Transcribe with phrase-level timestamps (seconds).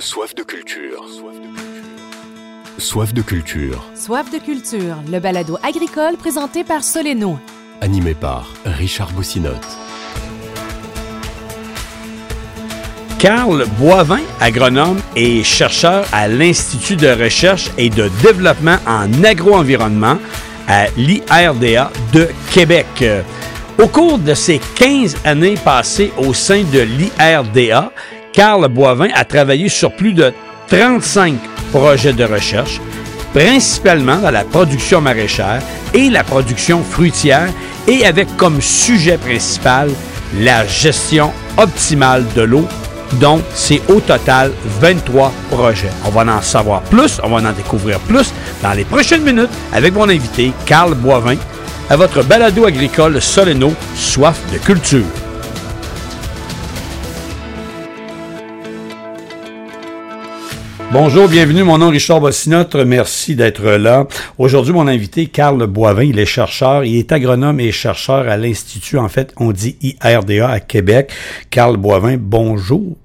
[0.00, 1.04] Soif de culture.
[2.78, 3.84] Soif de culture.
[3.94, 7.38] Soif de culture, le balado agricole présenté par Soleno.
[7.82, 9.66] Animé par Richard Boussinotte.
[13.18, 20.16] Carl Boivin, agronome et chercheur à l'Institut de recherche et de développement en agro-environnement
[20.66, 23.04] à l'IRDA de Québec.
[23.78, 27.92] Au cours de ses 15 années passées au sein de l'IRDA,
[28.32, 30.32] Carl Boivin a travaillé sur plus de
[30.68, 31.34] 35
[31.72, 32.80] projets de recherche,
[33.34, 35.60] principalement dans la production maraîchère
[35.94, 37.48] et la production fruitière,
[37.88, 39.90] et avec comme sujet principal
[40.38, 42.68] la gestion optimale de l'eau
[43.18, 45.90] donc, c'est au total 23 projets.
[46.06, 49.94] On va en savoir plus, on va en découvrir plus dans les prochaines minutes avec
[49.94, 51.36] mon invité, Carl Boivin,
[51.88, 55.04] à votre balado agricole Soleno, soif de culture.
[60.92, 61.62] Bonjour, bienvenue.
[61.62, 62.74] Mon nom est Richard Bossinotte.
[62.74, 64.08] Merci d'être là.
[64.38, 66.84] Aujourd'hui, mon invité, Carl Boivin, il est chercheur.
[66.84, 71.12] Il est agronome et chercheur à l'Institut, en fait, on dit IRDA à Québec.
[71.48, 72.96] Carl Boivin, bonjour.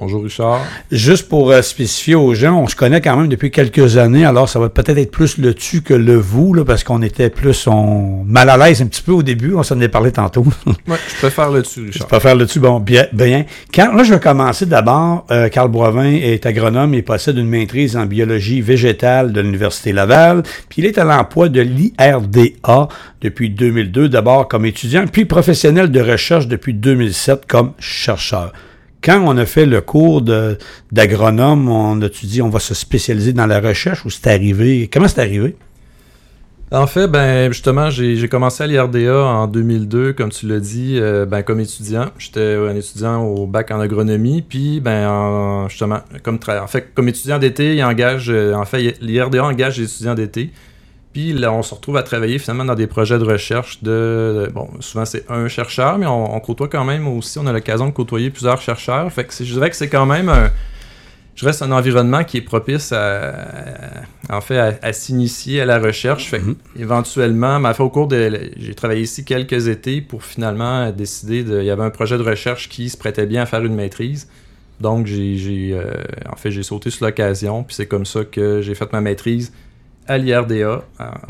[0.00, 0.60] Bonjour Richard.
[0.92, 4.48] Juste pour euh, spécifier aux gens, on se connaît quand même depuis quelques années, alors
[4.48, 7.66] ça va peut-être être plus le tu que le vous, là, parce qu'on était plus
[7.66, 10.46] on, mal à l'aise un petit peu au début, on s'en est parlé tantôt.
[10.66, 12.02] oui, je préfère le tu, Richard.
[12.02, 13.06] Je préfère le tu, bon, bien.
[13.12, 13.44] bien.
[13.74, 15.26] Quand, là, je vais commencer d'abord.
[15.32, 20.44] Euh, Carl Boivin est agronome et possède une maîtrise en biologie végétale de l'Université Laval,
[20.68, 22.88] puis il est à l'emploi de l'IRDA
[23.20, 28.52] depuis 2002, d'abord comme étudiant, puis professionnel de recherche depuis 2007 comme chercheur
[29.02, 30.22] quand on a fait le cours
[30.92, 34.88] d'agronome, on a-tu dit on va se spécialiser dans la recherche ou c'est arrivé?
[34.92, 35.56] Comment c'est arrivé?
[36.70, 41.24] En fait, ben justement, j'ai commencé à l'IRDA en 2002, comme tu l'as dit, euh,
[41.24, 42.10] ben, comme étudiant.
[42.18, 47.38] J'étais un étudiant au bac en agronomie, puis ben justement, comme en fait, comme étudiant
[47.38, 50.50] d'été, il engage, euh, en fait, l'IRDA engage les étudiants d'été.
[51.12, 54.50] Puis là, on se retrouve à travailler finalement dans des projets de recherche de.
[54.52, 57.92] bon, souvent c'est un chercheur, mais on, côtoie quand même aussi, on a l'occasion de
[57.92, 59.10] côtoyer plusieurs chercheurs.
[59.12, 60.50] Fait que je dirais que c'est quand même un.
[61.34, 63.32] Je reste un environnement qui est propice à,
[64.28, 66.30] en fait, à, s'initier à la recherche.
[66.30, 66.56] Fait mm-hmm.
[66.80, 71.66] éventuellement, fait, au cours de, j'ai travaillé ici quelques étés pour finalement décider de, il
[71.66, 74.28] y avait un projet de recherche qui se prêtait bien à faire une maîtrise.
[74.80, 75.92] Donc, j'ai, euh,
[76.28, 79.52] en fait, j'ai sauté sur l'occasion, puis c'est comme ça que j'ai fait ma maîtrise
[80.08, 80.80] à l'IRDA, euh,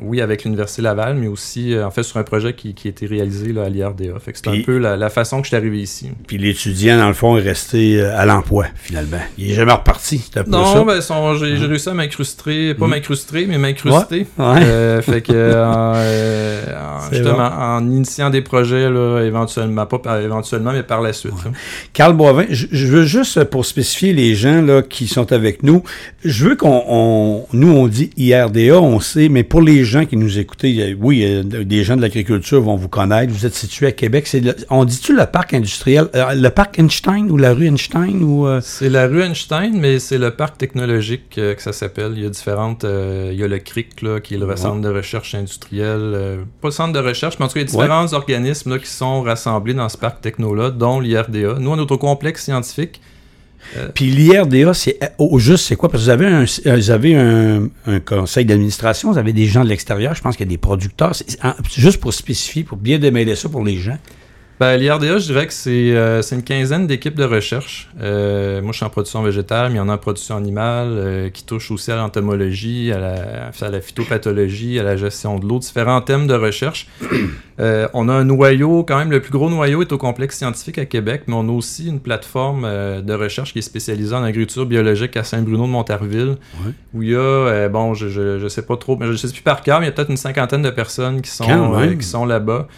[0.02, 2.90] oui, avec l'Université Laval, mais aussi, euh, en fait, sur un projet qui, qui a
[2.90, 4.18] été réalisé là, à l'IRDA.
[4.20, 6.10] Fait que c'est un peu la, façon que je suis arrivé ici.
[6.26, 9.18] Puis l'étudiant, dans le fond, est resté euh, à l'emploi, finalement.
[9.36, 11.66] Il est jamais reparti, un peu non, Ben, j'ai hein?
[11.66, 12.90] réussi à m'incruster, pas mmh.
[12.90, 14.26] m'incruster, mais m'incruster.
[15.02, 15.64] fait que,
[17.12, 21.34] justement, en initiant des projets, là, éventuellement, pas éventuellement, mais par la suite.
[21.92, 25.82] Carl Boivin, je veux juste, pour spécifier les gens là, qui sont avec nous,
[26.24, 30.38] je veux qu'on, nous, on dit IRDA, on sait, mais pour les gens qui nous
[30.38, 30.64] écoutent,
[31.00, 33.32] oui, des gens de l'agriculture vont vous connaître.
[33.32, 34.26] Vous êtes situé à Québec.
[34.26, 38.46] C'est on dit-tu le parc industriel, euh, le parc Einstein ou la rue Einstein ou
[38.46, 38.60] euh?
[38.62, 42.12] C'est la rue Einstein, mais c'est le parc technologique euh, que ça s'appelle.
[42.16, 44.88] Il y a différentes, il y a le CRIC là, qui est le centre de
[44.88, 48.12] recherche industrielle, pas le centre de recherche, mais en tout cas il y a différents
[48.12, 51.56] organismes là, qui sont rassemblés dans ce parc techno là, dont l'IRDA.
[51.58, 53.00] Nous, notre complexe scientifique
[53.94, 55.88] Puis l'IRDA, c'est au juste, c'est quoi?
[55.88, 57.68] Parce que vous avez un, euh, vous avez un,
[58.00, 61.12] conseil d'administration, vous avez des gens de l'extérieur, je pense qu'il y a des producteurs.
[61.76, 63.98] juste pour spécifier, pour bien démêler ça pour les gens.
[64.60, 67.88] Ben, L'IRDA, je dirais que c'est euh, une quinzaine d'équipes de recherche.
[67.96, 71.44] moi, je suis en production végétale, mais il y en a en production animale, qui
[71.44, 76.00] touche aussi à l'entomologie, à la, à la phytopathologie, à la gestion de l'eau, différents
[76.00, 76.88] thèmes de recherche.
[77.60, 80.78] Euh, on a un noyau, quand même, le plus gros noyau est au complexe scientifique
[80.78, 84.22] à Québec, mais on a aussi une plateforme euh, de recherche qui est spécialisée en
[84.22, 86.36] agriculture biologique à Saint-Bruno de Montarville,
[86.94, 89.42] où il y a, euh, bon, je, je, sais pas trop, mais je sais plus
[89.42, 91.44] par cœur, mais il y a peut-être une cinquantaine de personnes qui sont,
[91.98, 92.68] qui sont là-bas.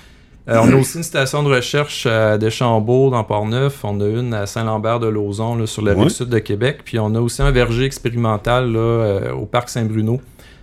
[0.51, 3.85] On a aussi une station de recherche à Deschambault, dans Port-Neuf.
[3.85, 6.81] On a une à Saint-Lambert-de-Lauzon, sur la rive sud de Québec.
[6.85, 10.21] Puis on a aussi un verger expérimental là, au parc Saint-Bruno.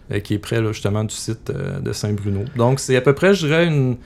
[0.10, 2.46] Euh, qui est près justement du site euh, de Saint-Bruno.
[2.56, 3.98] Donc c'est à peu près, je dirais, une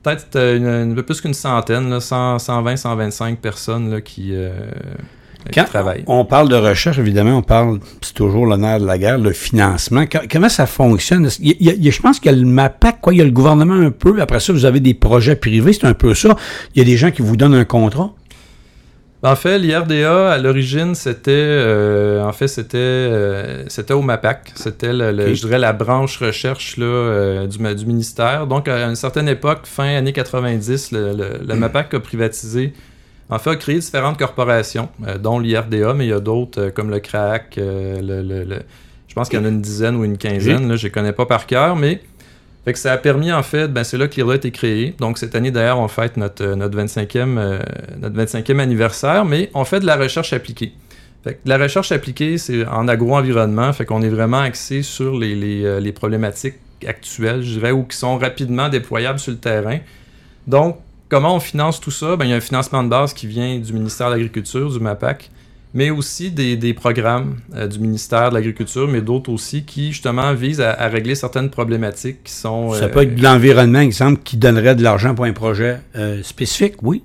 [0.00, 4.32] peut-être euh, un peu plus qu'une centaine, 120, 125 personnes là, qui,
[5.52, 5.64] Quand.
[6.06, 10.04] On parle de recherche, évidemment, on parle, c'est toujours l'honneur de la guerre, le financement.
[10.30, 11.28] comment ça fonctionne?
[11.30, 14.20] je pense qu'il y a le MAPAC, quoi, il y a le gouvernement un peu.
[14.20, 16.36] Après ça, vous avez des projets privés, c'est un peu ça.
[16.74, 18.12] Il y a des gens qui vous donnent un contrat?
[19.22, 24.52] En fait, l'IRDA, à l'origine, c'était euh, en fait c'était euh, c'était au MAPAC.
[24.54, 28.46] C'était, le, je dirais, la branche recherche là, euh, du, du, ministère.
[28.46, 32.72] Donc, à une certaine époque, fin années 90, le, le, MAPAC a privatisé
[33.30, 36.70] en fait, a créé différentes corporations, euh, dont l'IRDA, mais il y a d'autres euh,
[36.70, 38.60] comme le CRAC, euh,
[39.06, 41.12] je pense qu'il y en a une dizaine ou une quinzaine, là, je les connais
[41.12, 42.00] pas par cœur, mais
[42.64, 44.94] fait que ça a permis, en fait, ben, c'est là que l'IRDA a été créé.
[44.98, 47.58] Donc, cette année, d'ailleurs, on fête notre, notre, 25e, euh,
[47.98, 50.72] notre 25e anniversaire, mais on fait de la recherche appliquée.
[51.24, 55.80] Fait que la recherche appliquée, c'est en agro-environnement, fait qu'on est vraiment axé sur les,
[55.80, 56.56] les problématiques
[56.86, 59.78] actuelles, je dirais, ou qui sont rapidement déployables sur le terrain.
[60.46, 60.78] Donc,
[61.10, 62.16] comment on finance tout ça?
[62.16, 64.80] Ben, il y a un financement de base qui vient du ministère de l'Agriculture, du
[64.80, 65.30] MAPAC,
[65.74, 70.32] mais aussi des, des programmes euh, du ministère de l'Agriculture, mais d'autres aussi qui, justement,
[70.34, 72.72] visent à, à régler certaines problématiques qui sont...
[72.72, 76.22] Ça euh, peut être de l'environnement, exemple, qui donnerait de l'argent pour un projet euh,
[76.22, 77.02] spécifique, oui.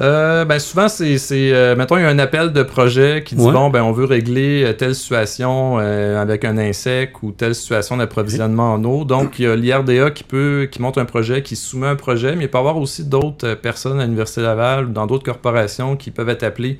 [0.00, 3.34] Euh, ben souvent, c'est, c'est euh, mettons, il y a un appel de projet qui
[3.34, 3.52] dit Ouais.
[3.52, 7.98] bon, ben on veut régler euh, telle situation euh, avec un insecte ou telle situation
[7.98, 9.04] d'approvisionnement en eau.
[9.04, 12.34] Donc, il y a l'IRDA qui peut, qui monte un projet, qui soumet un projet,
[12.36, 15.96] mais il peut y avoir aussi d'autres personnes à l'Université Laval ou dans d'autres corporations
[15.96, 16.78] qui peuvent être appelées,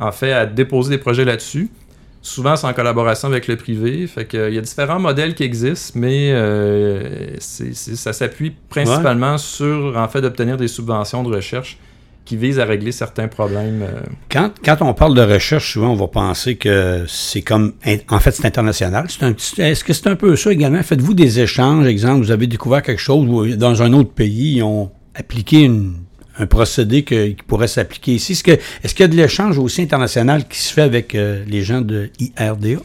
[0.00, 1.70] en fait, à déposer des projets là-dessus.
[2.22, 4.08] Souvent, c'est en collaboration avec le privé.
[4.08, 6.34] Fait que, euh, il y a différents modèles qui existent, mais
[7.38, 11.78] ça s'appuie principalement sur, en fait, d'obtenir des subventions de recherche
[12.28, 13.82] qui visent à régler certains problèmes.
[13.82, 14.02] euh.
[14.30, 17.72] Quand, quand on parle de recherche, souvent, on va penser que c'est comme.
[18.10, 19.06] En fait, c'est international.
[19.56, 20.82] Est-ce que c'est un peu ça également?
[20.82, 21.86] Faites-vous des échanges?
[21.86, 25.70] Exemple, vous avez découvert quelque chose où, dans un autre pays, ils ont appliqué
[26.38, 28.32] un procédé qui pourrait s'appliquer ici.
[28.34, 31.80] Est-ce qu'il y a de l'échange aussi international qui se fait avec euh, les gens
[31.80, 32.80] de IRDA?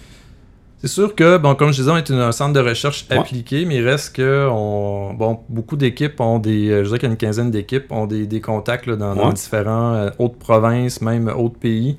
[0.85, 3.17] C'est sûr que, bon, comme je disais, on est un centre de recherche Ouais.
[3.17, 7.07] appliqué, mais il reste que, on, bon, beaucoup d'équipes ont des, euh, je dirais qu'il
[7.07, 9.33] y a une quinzaine d'équipes ont des, des contacts là, dans, dans Ouais.
[9.33, 11.95] différents euh, autres provinces, même autres pays.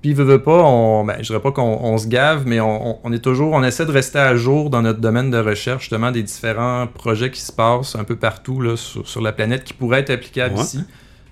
[0.00, 2.92] Puis, veut, veut pas, on, ben, je dirais pas qu'on on se gave, mais on,
[2.92, 5.82] on- on est toujours, on essaie de rester à jour dans notre domaine de recherche,
[5.82, 9.62] justement, des différents projets qui se passent un peu partout là, sur, sur la planète
[9.64, 10.62] qui pourraient être applicables Ouais.
[10.62, 10.80] ici.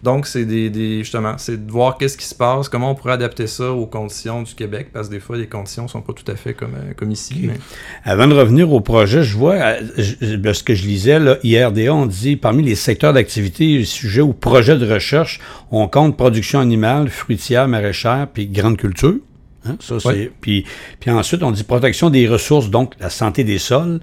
[0.02, 3.12] Donc, c'est des, des- justement, c'est de voir qu'est-ce qui se passe, comment on pourrait
[3.12, 6.30] adapter ça aux conditions du Québec, parce que des fois, les conditions sont pas tout
[6.30, 7.34] à fait comme, euh, comme ici.
[7.44, 7.58] Mais-
[8.04, 11.92] Avant de revenir au projet, je vois, euh, je- ce que je lisais, là, IRDA,
[11.94, 17.08] on dit parmi les secteurs d'activité, sujets ou projets de recherche, on compte production animale,
[17.10, 19.16] fruitière, maraîchère, puis grande culture.
[19.66, 19.96] Hein, ça,
[20.40, 20.64] puis,
[21.00, 24.00] puis ensuite, on dit protection des ressources, donc la santé des sols.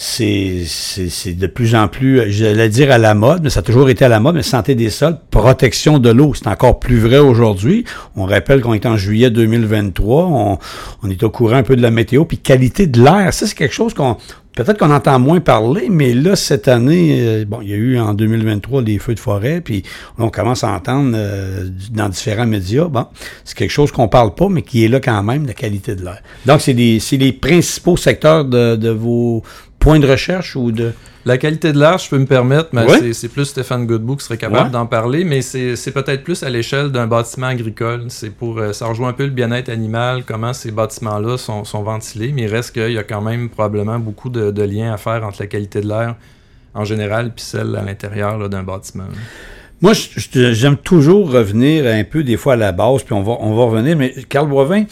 [0.00, 3.62] C'est, c'est, c'est de plus en plus, j'allais dire à la mode, mais ça a
[3.64, 7.00] toujours été à la mode, mais santé des sols, protection de l'eau, c'est encore plus
[7.00, 7.84] vrai aujourd'hui.
[8.14, 10.58] On rappelle qu'on est en juillet 2023, on,
[11.02, 13.56] on est au courant un peu de la météo, puis qualité de l'air, ça c'est
[13.56, 14.18] quelque chose qu'on
[14.58, 17.98] peut-être qu'on entend moins parler, mais là cette année, euh, bon, il y a eu
[17.98, 19.84] en 2023 les feux de forêt, puis
[20.18, 23.06] on commence à entendre euh, dans différents médias, bon,
[23.44, 26.02] c'est quelque chose qu'on parle pas, mais qui est là quand même, la qualité de
[26.02, 26.20] l'air.
[26.44, 29.44] Donc c'est les les principaux secteurs de, de vos
[29.78, 30.92] points de recherche ou de
[31.24, 34.38] La qualité de l'air, je peux me permettre, mais c'est- plus Stéphane Godbout qui serait
[34.38, 34.70] capable Ouais.
[34.72, 38.04] d'en parler, mais c'est peut-être plus à l'échelle d'un bâtiment agricole.
[38.08, 41.82] C'est pour euh, ça rejoint un peu le bien-être animal, comment ces bâtiments-là sont, sont
[41.82, 44.96] ventilés, mais il reste qu'il y a quand même probablement beaucoup de, de liens à
[44.96, 46.14] faire entre la qualité de l'air
[46.74, 49.04] en général puis celle à l'intérieur d'un bâtiment.
[49.82, 49.92] Moi,
[50.32, 53.64] j'aime toujours revenir un peu des fois à la base, puis on va, on va
[53.64, 53.96] revenir.
[53.96, 54.84] Mais Carl Boivin,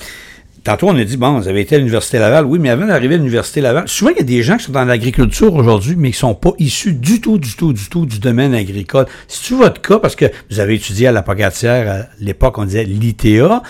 [0.66, 2.44] tantôt on a dit, bon, vous avez été à l'Université Laval.
[2.44, 4.72] Oui, mais avant d'arriver à l'Université Laval, souvent il y a des gens qui sont
[4.72, 8.18] dans l'agriculture aujourd'hui, mais qui sont pas issus du tout, du tout, du tout du
[8.18, 9.06] domaine agricole.
[9.28, 10.00] C'est-tu votre cas?
[10.00, 13.62] Parce que vous avez étudié à la Pocatière, à l'époque, on disait l'ITA.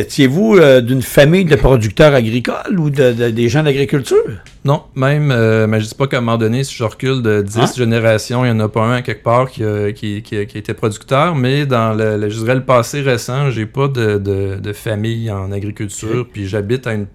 [0.00, 4.16] Étiez-vous euh, d'une famille de producteurs agricoles ou de, de- des gens d'agriculture?
[4.62, 7.40] Non, même, euh, mais je dis pas qu'à un moment donné, si je recule de
[7.40, 7.66] 10 Hein?
[7.74, 10.58] générations, il n'y en a pas un à quelque part qui, a- qui, qui, qui
[10.58, 14.56] était producteur, mais dans le, le- je dirais le passé récent, j'ai pas de, de,
[14.62, 17.06] de famille en agriculture, puis j'habite à une...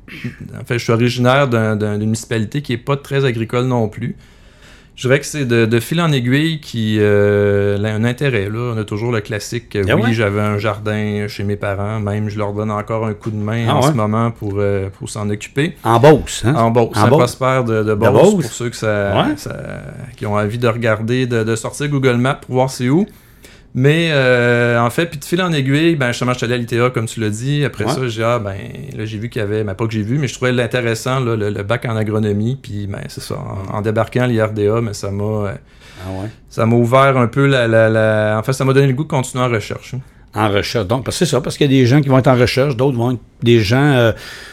[0.59, 3.89] En fait, je suis originaire d'un- d'un- d'une municipalité qui est pas très agricole non
[3.89, 4.15] plus.
[5.01, 8.49] Je dirais que c'est de, de fil en aiguille qui euh, a un intérêt.
[8.51, 8.73] Là.
[8.75, 9.75] On a toujours le classique.
[9.75, 10.13] euh, Ah oui, ouais?
[10.13, 11.99] j'avais un jardin chez mes parents.
[11.99, 13.87] Même, je leur donne encore un coup de main Ah en ouais?
[13.87, 15.75] ce moment pour, euh, pour s'en occuper.
[15.83, 16.53] En Beauce, hein?
[16.53, 18.43] En Beauce, En prospère de, de Beauce, Beauce?
[18.45, 19.33] pour ceux que ça, Ouais.
[19.37, 19.57] ça-
[20.17, 23.07] qui ont envie de regarder, de, de sortir Google Maps pour voir c'est où.
[23.73, 26.57] Mais euh, en fait, puis de fil en aiguille, ben justement, je suis allé à
[26.57, 27.63] l'ITA, comme tu l'as dit.
[27.63, 27.91] Après Ouais.
[27.93, 28.55] ça, j'ai ah, ben
[28.97, 31.21] là j'ai vu qu'il y avait, ben pas que j'ai vu, mais je trouvais l'intéressant
[31.21, 32.57] le, le bac en agronomie.
[32.61, 35.51] Puis ben c'est ça, en, en débarquant à l'IRDA, mais ça m'a euh,
[36.05, 36.29] Ah ouais.
[36.49, 39.03] ça m'a ouvert un peu la, la, la- En fait, ça m'a donné le goût
[39.03, 39.93] de continuer en recherche.
[39.93, 39.99] hein.
[40.33, 40.87] En recherche.
[40.87, 42.35] Donc, parce que c'est ça, parce qu'il y a des gens qui vont être en
[42.37, 44.11] recherche, d'autres vont être des gens, euh,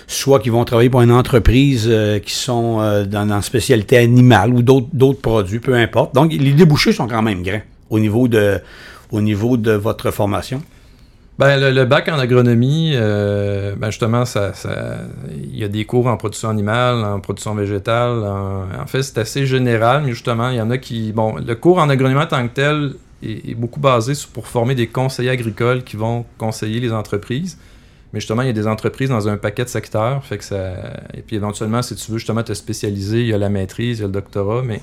[0.08, 4.52] soit qui vont travailler pour une entreprise euh, qui sont euh, dans, dans spécialité animale
[4.52, 6.14] ou d'autres d'autres produits, peu importe.
[6.16, 7.60] Donc, les débouchés sont quand même grands
[7.90, 8.58] au niveau de,
[9.10, 10.62] au niveau de votre formation?
[11.38, 14.52] Ben, le, bac en agronomie, euh, ben justement, ça,
[15.32, 18.24] il y a des cours en production animale, en production végétale.
[18.24, 21.12] En, fait, c'est assez général, mais justement, il y en a qui.
[21.12, 24.88] Bon, le cours en agronomie en tant que tel, est, beaucoup basé pour former des
[24.88, 27.56] conseillers agricoles qui vont conseiller les entreprises.
[28.12, 30.24] Mais justement, il y a des entreprises dans un paquet de secteurs.
[30.24, 30.72] Fait que ça...
[31.14, 34.00] Et puis éventuellement, si tu veux justement te spécialiser, il y a la maîtrise, il
[34.00, 34.80] y a le doctorat, mais,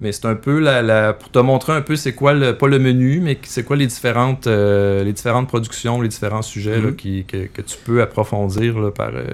[0.00, 2.68] mais c'est un peu la, la- pour te montrer un peu c'est quoi le, pas
[2.68, 6.88] le menu, mais c'est quoi les différentes, euh, les différentes productions, les différents sujets là,
[6.88, 6.96] Mhm.
[6.96, 9.24] qui, que, que tu peux approfondir là, par, euh,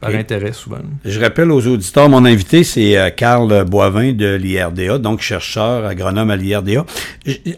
[0.00, 0.78] par intérêt souvent.
[1.04, 6.30] Je rappelle aux auditeurs, mon invité, c'est euh, Carl Boivin de l'IRDA, donc chercheur agronome
[6.30, 6.84] à l'IRDA.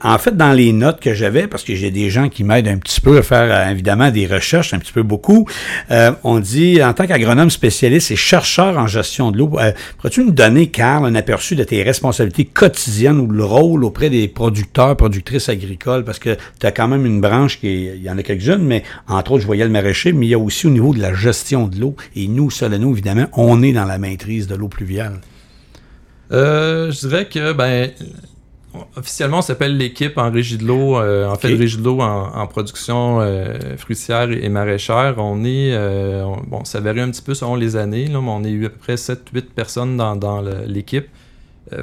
[0.02, 2.78] En fait, dans les notes que j'avais, parce que j'ai des gens qui m'aident un
[2.78, 5.46] petit peu à faire, euh, évidemment, des recherches, un petit peu beaucoup,
[5.90, 10.24] euh, on dit, en tant qu'agronome spécialiste et chercheur en gestion de l'eau, euh, pourrais-tu
[10.24, 14.96] nous donner, Carl, un aperçu de tes responsabilités quotidiennes ou le rôle auprès des producteurs,
[14.96, 16.04] productrices agricoles?
[16.04, 18.62] Parce que tu as quand même une branche qui est, il y en a quelques-unes,
[18.62, 21.00] mais entre autres, je voyais le maraîcher, mais il y a aussi au niveau de
[21.00, 21.94] la gestion de l'eau.
[22.16, 25.20] Et nous, Solano, évidemment, on est dans la maîtrise de l'eau pluviale.
[26.32, 27.90] Euh, je dirais que, ben,
[28.96, 31.58] officiellement, on s'appelle l'équipe en régie de l'eau, euh, en fait, Ok.
[31.58, 35.14] régie de l'eau en, en production euh, fruitière et maraîchère.
[35.18, 38.30] On est, euh, on- bon, ça varie un petit peu selon les années, là, mais
[38.30, 41.06] on est eu à peu près 7-8 personnes dans, l'équipe.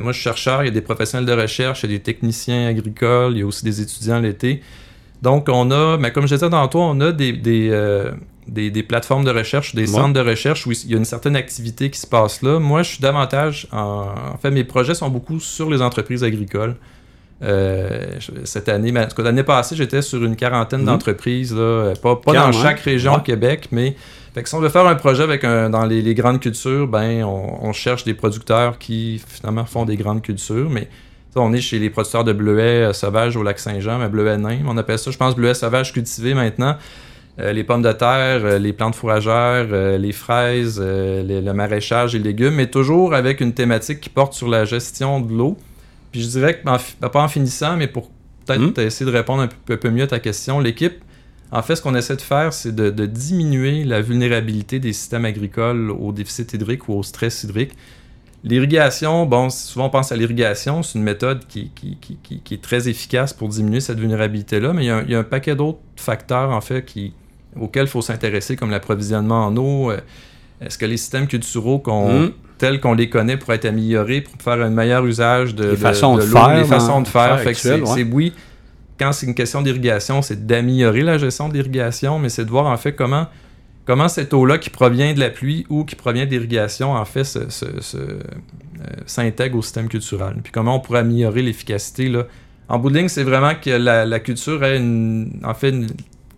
[0.02, 2.04] Moi, je suis chercheur, il y a des professionnels de recherche, il y a des
[2.04, 4.62] techniciens agricoles, il y a aussi des étudiants l'été.
[5.24, 7.70] Donc, on a, mais comme je disais tantôt, on a des, des,
[8.50, 11.36] des, des plateformes de recherche, des centres de recherche où il y a une certaine
[11.36, 12.60] activité qui se passe là.
[12.60, 16.76] Moi, je suis davantage, en, en fait, mes projets sont beaucoup sur les entreprises agricoles.
[17.42, 20.86] Euh, cette année, mais en tout cas, l'année passée, j'étais sur une quarantaine Mhm.
[20.88, 23.20] d'entreprises, là, euh, pas, dans chaque région Ouais.
[23.20, 23.96] au Québec, mais
[24.34, 26.86] fait que si on veut faire un projet avec un, dans les, les grandes cultures,
[26.88, 30.90] ben on, on cherche des producteurs qui finalement font des grandes cultures, mais
[31.34, 34.38] ça, on est chez les producteurs de bleuets euh, sauvages au lac Saint-Jean, mais bleuets
[34.38, 36.76] nains, on appelle ça, je pense, bleuets sauvages cultivés maintenant.
[37.40, 42.14] Euh, les pommes de terre, euh, les plantes fourragères, euh, les fraises, les- le maraîchage
[42.16, 45.58] et les légumes, mais toujours avec une thématique qui porte sur la gestion de l'eau.
[46.12, 48.10] Puis je dirais que, en pas en finissant, mais pour
[48.46, 48.82] peut-être Mm.
[48.82, 50.96] essayer de répondre un peu, un peu mieux à ta question, l'équipe,
[51.52, 55.26] en fait, ce qu'on essaie de faire, c'est de, de diminuer la vulnérabilité des systèmes
[55.26, 57.72] agricoles au déficit hydrique ou au stress hydrique.
[58.44, 62.54] L'irrigation, bon, souvent on pense à l'irrigation, c'est une méthode qui, qui, qui, qui- qui
[62.54, 65.20] est très efficace pour diminuer cette vulnérabilité-là, mais il y a un, il y a
[65.20, 67.14] un paquet d'autres facteurs, en fait, qui,
[67.60, 69.92] auxquels il faut s'intéresser, comme l'approvisionnement en eau.
[69.92, 69.98] euh,
[70.62, 72.32] Est-ce que les systèmes culturaux qu'on, Mm.
[72.58, 75.76] tels qu'on les connaît pourraient être améliorés pour faire un meilleur usage de, Les de-
[75.78, 77.40] façons de faire les façons de faire?
[77.56, 78.04] c'est, ouais.
[78.12, 78.34] oui,
[79.00, 82.66] quand c'est une question d'irrigation, c'est d'améliorer la gestion de l'irrigation, mais c'est de voir
[82.66, 83.28] en fait comment,
[83.86, 87.50] comment cette eau-là qui provient de la pluie ou qui provient d'irrigation, en fait, se,
[87.50, 88.20] se- se, euh,
[89.06, 90.36] s'intègre au système culturel.
[90.44, 92.10] Puis comment on pourrait améliorer l'efficacité.
[92.10, 92.26] Là.
[92.68, 95.88] En bout de ligne, c'est vraiment que la, la culture ait une, en fait, une-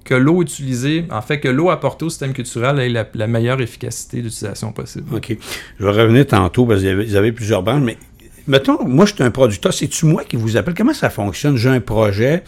[0.03, 4.21] que l'eau utilisée, en fait, que l'eau apportée au système culturel ait la, meilleure efficacité
[4.21, 5.05] d'utilisation possible.
[5.15, 5.35] OK.
[5.79, 7.97] Je vais revenir tantôt parce vous avez plusieurs branches, mais
[8.47, 9.73] mettons, moi, je suis un producteur.
[9.73, 10.73] C'est-tu moi qui vous appelle?
[10.73, 11.55] Comment ça fonctionne?
[11.57, 12.43] J'ai un projet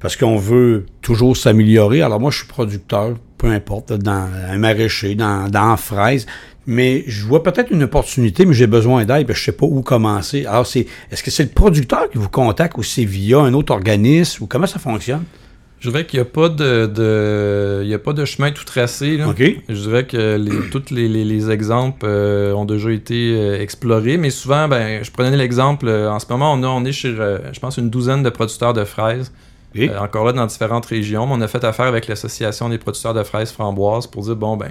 [0.00, 2.02] parce qu'on veut toujours s'améliorer.
[2.02, 6.26] Alors, moi, je suis producteur, peu importe, dans un maraîcher, dans, dans fraise.
[6.66, 10.46] Mais je vois peut-être une opportunité, mais j'ai besoin d'aide, je sais pas où commencer.
[10.46, 13.72] Alors, c'est, est-ce que c'est le producteur qui vous contacte ou c'est via un autre
[13.72, 15.22] organisme ou comment ça fonctionne?
[15.78, 18.64] Je dirais qu'il n'y a pas de, de- il y a pas de chemin tout
[18.64, 19.18] tracé.
[19.18, 19.28] là.
[19.68, 24.16] Je dirais que les- tous les, les- les exemples euh, ont déjà été euh, explorés,
[24.16, 27.14] mais souvent, ben, je prenais l'exemple, euh, en ce moment, on, a, on est chez,
[27.14, 29.32] je pense, une douzaine de producteurs de fraises,
[29.98, 31.26] encore là dans différentes régions.
[31.26, 34.56] Mais on a fait affaire avec l'Association des producteurs de fraises framboises pour dire, bon,
[34.56, 34.70] ben,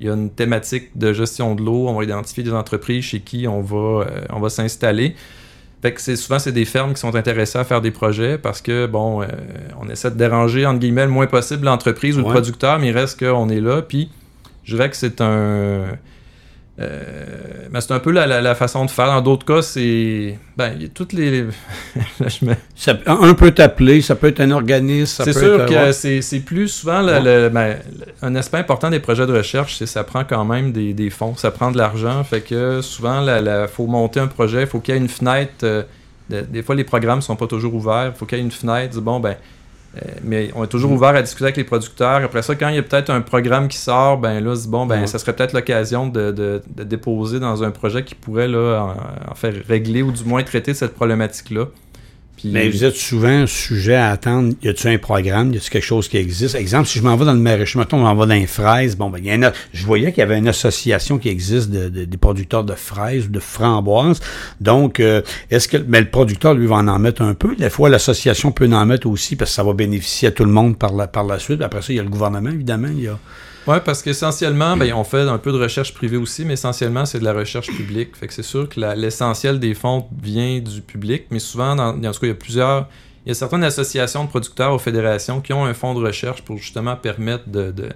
[0.00, 3.20] il y a une thématique de gestion de l'eau, on va identifier des entreprises chez
[3.20, 5.14] qui on va, on va s'installer.
[5.86, 8.60] Fait que c'est souvent c'est des fermes qui sont intéressées à faire des projets parce
[8.60, 9.26] que bon, euh,
[9.80, 12.90] on essaie de déranger entre guillemets le moins possible l'entreprise ou le producteur, mais il
[12.90, 13.82] reste qu'on est là.
[13.82, 14.10] Puis
[14.64, 15.84] je dirais que c'est un,
[16.78, 17.24] euh,
[17.70, 19.06] mais c'est un peu la, la- la façon de faire.
[19.06, 21.42] Dans d'autres cas, c'est ben il y a toutes les,
[22.20, 25.40] Là, je me- Ça- un peut t'appeler, ça peut être un organisme, ça c'est peut
[25.40, 25.68] sûr être...
[25.86, 27.20] que c'est c'est plus souvent le- Ouais.
[27.44, 27.76] le- ben,
[28.22, 31.08] un aspect important des projets de recherche, c'est que ça prend quand même des, des
[31.10, 32.22] fonds, ça prend de l'argent.
[32.24, 35.52] Fait que souvent, il faut monter un projet, il faut qu'il y ait une fenêtre.
[35.64, 35.82] euh,
[36.28, 38.12] de- des fois, les programmes sont pas toujours ouverts.
[38.14, 39.00] Il faut qu'il y ait une fenêtre.
[39.00, 39.36] Bon, ben,
[40.22, 42.22] mais on est toujours ouvert à discuter avec les producteurs.
[42.24, 45.00] Après ça, quand il y a peut-être un programme qui sort, ben là, bon, ben,
[45.00, 45.06] Ouais.
[45.06, 48.80] ça serait peut-être l'occasion de, de- de déposer dans un projet qui pourrait là,
[49.28, 51.66] en, en faire régler ou du moins traiter cette problématique-là.
[52.44, 54.54] Mais vous êtes souvent sujet à attendre.
[54.62, 55.52] Y a-tu un programme?
[55.52, 56.54] Y a-tu quelque chose qui existe?
[56.54, 58.96] Exemple, si je m'en vais dans le maraîcher, mettons, on m'en va dans les fraises.
[58.96, 61.88] Bon, ben, y a une- je voyais qu'il y avait une association qui existe de,
[61.88, 64.20] de- des producteurs de fraises ou de framboises.
[64.60, 67.56] Donc, euh, est-ce que, mais le producteur, lui, va en en mettre un peu.
[67.56, 70.50] Des fois, l'association peut en mettre aussi parce que ça va bénéficier à tout le
[70.52, 71.62] monde par la, par la suite.
[71.62, 72.88] Après ça, il y a le gouvernement, évidemment.
[72.88, 73.18] Y a,
[73.66, 77.18] Oui, parce qu'essentiellement, ben, on fait un peu de recherche privée aussi, mais essentiellement, c'est
[77.18, 78.16] de la recherche publique.
[78.16, 81.94] Fait que c'est sûr que l'essentiel des fonds vient du public, mais souvent, dans, en
[82.12, 82.88] tout cas, il y a plusieurs.
[83.24, 86.42] il y a certaines associations de producteurs aux fédérations qui ont un fonds de recherche
[86.42, 87.88] pour justement permettre de, de,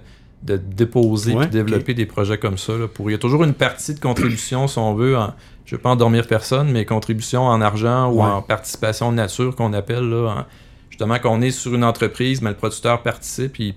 [0.43, 2.73] de déposer Ouais, et développer des projets comme ça.
[2.73, 5.33] là, pour, il y a toujours une partie de contribution, si on veut, en,
[5.65, 8.25] je ne veux pas endormir personne, mais contribution en argent ou Ouais.
[8.29, 10.09] en participation de nature qu'on appelle.
[10.09, 10.45] Là, en-
[10.89, 13.73] justement, qu'on est sur une entreprise, mais le producteur participe, il,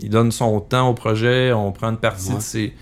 [0.00, 2.36] il donne son temps au projet, on prend une partie Ouais.
[2.36, 2.72] de ses,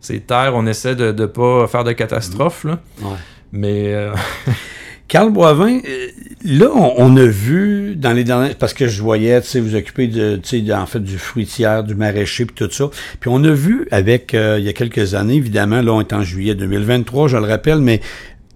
[0.00, 2.64] ses terres, on essaie de ne pas faire de catastrophe.
[2.64, 3.16] Là, Ouais.
[3.52, 4.12] mais euh,
[5.08, 6.06] Carl Boivin, euh,
[6.44, 8.56] là, on, on a vu dans les dernières...
[8.56, 11.16] Parce que je voyais, tu sais, vous occuper de, tu sais, de- en fait, du
[11.18, 12.90] fruitière, du maraîcher, puis tout ça.
[13.20, 16.12] Puis on a vu avec, euh, il y a quelques années, évidemment, là, on est
[16.12, 18.00] en juillet 2023, je le rappelle, mais...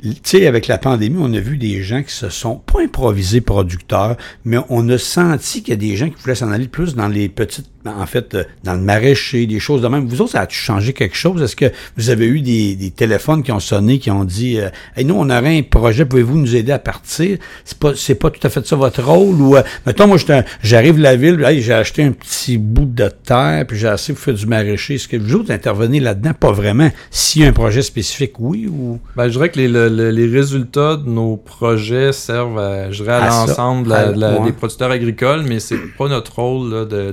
[0.02, 3.42] Tu sais, avec la pandémie, on a vu des gens qui se sont pas improvisés
[3.42, 6.94] producteurs, mais on a senti qu'il y a des gens qui voulaient s'en aller plus
[6.94, 10.06] dans les petites, en fait, euh, dans le maraîcher, des choses de même.
[10.06, 11.42] Vous autres, ça a-tu changé quelque chose?
[11.42, 14.68] Est-ce que vous avez eu des, des téléphones qui ont sonné, qui ont dit, euh,
[14.96, 17.38] hey, nous, on aurait un projet, pouvez-vous nous aider à partir?
[17.64, 19.40] C'est pas, c'est pas tout à fait ça votre rôle?
[19.40, 20.18] Ou, euh, mettons, moi,
[20.62, 24.12] j'arrive de la ville, hey, j'ai acheté un petit bout de terre, puis j'ai assez
[24.12, 24.94] pour faire du maraîcher.
[24.96, 26.32] Est-ce que vous autres intervenez là-dedans?
[26.38, 26.90] Pas vraiment.
[27.10, 28.98] S'il y a un projet spécifique, oui, ou...
[29.16, 33.02] Ben, je dirais que les, le- le- les résultats de nos projets servent à, je
[33.02, 34.44] dirais, à l'ensemble ouais.
[34.44, 37.12] des producteurs agricoles, mais c'est pas notre rôle là,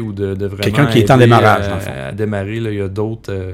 [0.00, 0.62] ou de, de vraiment.
[0.62, 1.90] Quelqu'un qui est en démarrage, à- fond.
[2.08, 3.52] À, démarrer, là, il y a d'autres euh,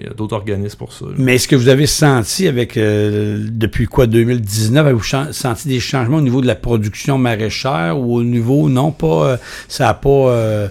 [0.00, 1.04] il y a d'autres organismes pour ça.
[1.06, 1.12] là.
[1.18, 6.16] Mais est-ce que vous avez senti avec euh, depuis quoi 2019 avez-vous senti des changements
[6.18, 9.36] au niveau de la production maraîchère ou au niveau non pas euh,
[9.68, 10.68] ça a pas euh,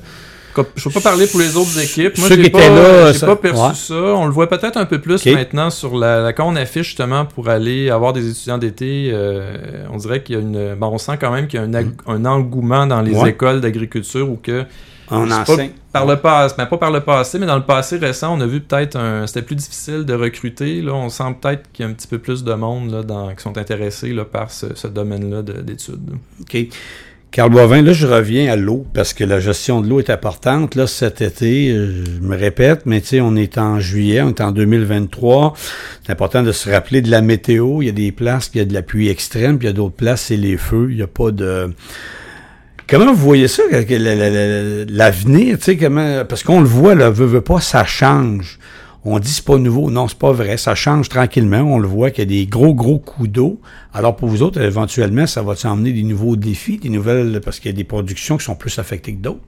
[0.75, 2.15] Je peux pas parler pour les autres équipes.
[2.19, 3.71] Moi, j'ai pas, là, ça- pas perçu ouais.
[3.73, 3.95] ça.
[3.95, 7.25] On le voit peut-être un peu plus maintenant sur la, la- quand on affiche justement
[7.25, 9.09] pour aller avoir des étudiants d'été.
[9.11, 9.55] euh,
[9.91, 11.83] on dirait qu'il y a une, bon, on sent quand même qu'il y a un,
[12.07, 13.17] un engouement dans les Mm.
[13.17, 13.29] Ouais.
[13.31, 14.63] écoles d'agriculture ou que
[15.11, 17.63] on C'est pas enseigne par le passé, mais pas par le passé, mais dans le
[17.63, 20.81] passé récent, on a vu peut-être un, c'était plus difficile de recruter.
[20.81, 23.33] Là, on sent peut-être qu'il y a un petit peu plus de monde là, dans,
[23.35, 26.11] qui sont intéressés là, par ce, ce domaine-là de- d'études.
[26.41, 26.67] OK.
[27.33, 30.75] Carl là, je reviens à l'eau parce que la gestion de l'eau est importante.
[30.75, 34.41] Là, cet été, je me répète, mais tu sais, on est en juillet, on est
[34.41, 35.53] en 2023.
[36.05, 37.81] C'est important de se rappeler de la météo.
[37.81, 39.73] Il y a des places, il y a de la pluie extrême, puis il y
[39.73, 40.89] a d'autres places, c'est les feux.
[40.91, 41.73] Il n'y a pas de...
[42.87, 43.63] Comment vous voyez ça,
[44.89, 46.23] l'avenir, tu sais, comment...
[46.25, 48.59] Parce qu'on le voit, là, veut, veut pas, ça change.
[49.05, 49.91] On dit c'est pas nouveau.
[49.91, 50.55] Non, c'est pas vrai.
[50.57, 51.57] Ça change tranquillement.
[51.61, 53.59] On le voit qu'il y a des gros, gros coups d'eau.
[53.93, 57.69] Alors pour vous autres, éventuellement, ça va emmener des nouveaux défis, des nouvelles, parce qu'il
[57.71, 59.41] y a des productions qui sont plus affectées que d'autres?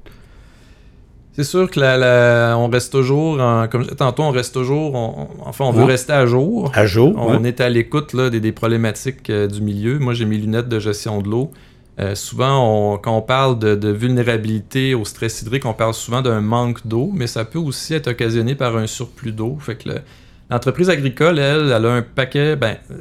[1.38, 5.28] C'est sûr que la, la- on reste toujours, en- comme tantôt, on reste toujours, on-
[5.46, 6.72] enfin, on veut rester à jour.
[6.74, 7.14] À jour.
[7.18, 7.48] On ouais.
[7.50, 10.00] est à l'écoute là, des, des problématiques euh, du milieu.
[10.00, 11.52] Moi, j'ai mes lunettes de gestion de l'eau.
[12.00, 16.22] Euh, souvent, on- quand on parle de, de vulnérabilité au stress hydrique, on parle souvent
[16.22, 19.58] d'un manque d'eau, mais ça peut aussi être occasionné par un surplus d'eau.
[19.62, 20.02] Fait que le-
[20.50, 22.96] l'entreprise agricole, elle, elle a un paquet, ben, euh,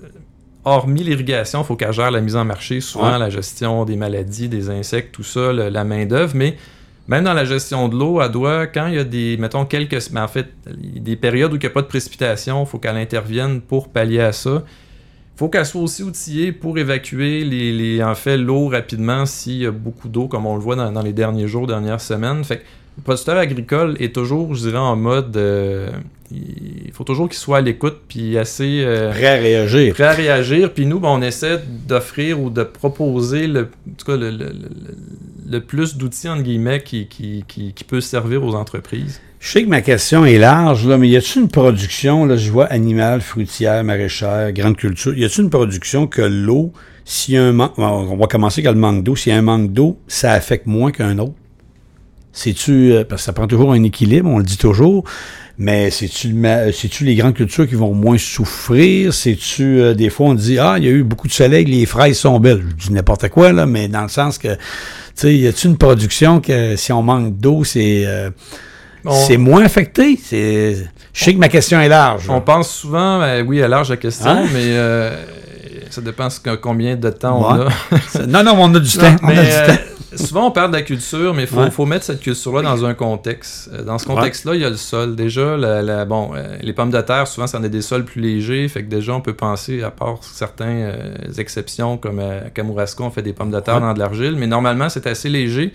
[0.65, 3.19] hormis l'irrigation, il faut qu'elle gère la mise en marché, souvent Ouais.
[3.19, 6.57] la gestion des maladies, des insectes, tout ça, le- la main-d'œuvre, mais
[7.09, 10.11] même dans la gestion de l'eau, elle doit, quand il y a des, mettons, quelques,
[10.13, 12.97] mais en fait, des périodes où il n'y a pas de précipitation, il faut qu'elle
[12.97, 14.63] intervienne pour pallier à ça.
[15.35, 19.59] Il faut qu'elle soit aussi outillée pour évacuer les, les- en fait, l'eau rapidement s'il
[19.59, 22.45] y a beaucoup d'eau, comme on le voit dans, dans les derniers jours, dernières semaines.
[22.45, 22.63] Fait que
[22.99, 25.37] le producteur agricole est toujours, je dirais, en mode.
[25.37, 25.91] euh,
[26.31, 28.83] il faut toujours qu'il soit à l'écoute puis assez.
[28.85, 29.95] euh, Prêt à réagir.
[29.95, 30.73] prêt à réagir.
[30.73, 34.37] Puis nous, ben, on essaie d'offrir ou de proposer le, en tout cas, le, le-
[34.39, 34.97] le-
[35.51, 39.21] le plus d'outils, entre guillemets, qui, qui, qui, qui peut servir aux entreprises.
[39.45, 42.51] Je sais que ma question est large, là, mais y a-t-il une production, là, je
[42.51, 46.73] vois animale, fruitière, maraîchère, grande culture, y a-t-il une production que l'eau,
[47.35, 49.71] a un manque, on va commencer avec le manque d'eau, s'il y a un manque
[49.71, 51.35] d'eau, ça affecte moins qu'un autre?
[52.33, 55.05] C'est-tu, euh, parce que ça prend toujours un équilibre, on le dit toujours,
[55.59, 56.33] mais c'est-tu,
[57.05, 59.13] les grandes cultures qui vont moins souffrir?
[59.13, 61.85] C'est-tu, euh, des fois, on dit, ah, il y a eu beaucoup de soleil, les
[61.85, 62.65] fraises sont belles.
[62.79, 64.59] Je dis n'importe quoi, là, mais dans le sens que, tu
[65.17, 68.31] sais, y a-t-il une production que si on manque d'eau, c'est, euh,
[69.05, 70.19] On- c'est moins affecté.
[70.23, 70.77] C'est...
[71.13, 72.29] Je sais que ma question est large.
[72.29, 74.47] On pense souvent, ben oui, à large la question, Hein?
[74.53, 75.15] mais euh,
[75.91, 77.65] ça dépend ce combien de temps Ouais.
[78.17, 78.27] on a.
[78.27, 79.15] Non, non, on a du temps.
[79.23, 80.17] On a du euh, temps.
[80.17, 81.71] souvent, on parle de la culture, mais il faut, Ouais.
[81.71, 83.71] faut mettre cette culture-là dans un contexte.
[83.73, 85.15] Euh, Dans ce contexte-là, il y a le sol.
[85.15, 88.21] Déjà, la- la- bon, euh, les pommes de terre, souvent, c'en est des sols plus
[88.23, 88.67] légers.
[88.69, 93.11] Fait que déjà, on peut penser, à part certaines euh, exceptions, comme à Kamouraska, on
[93.11, 95.73] fait des pommes de terre dans de l'argile, mais normalement, c'est assez léger.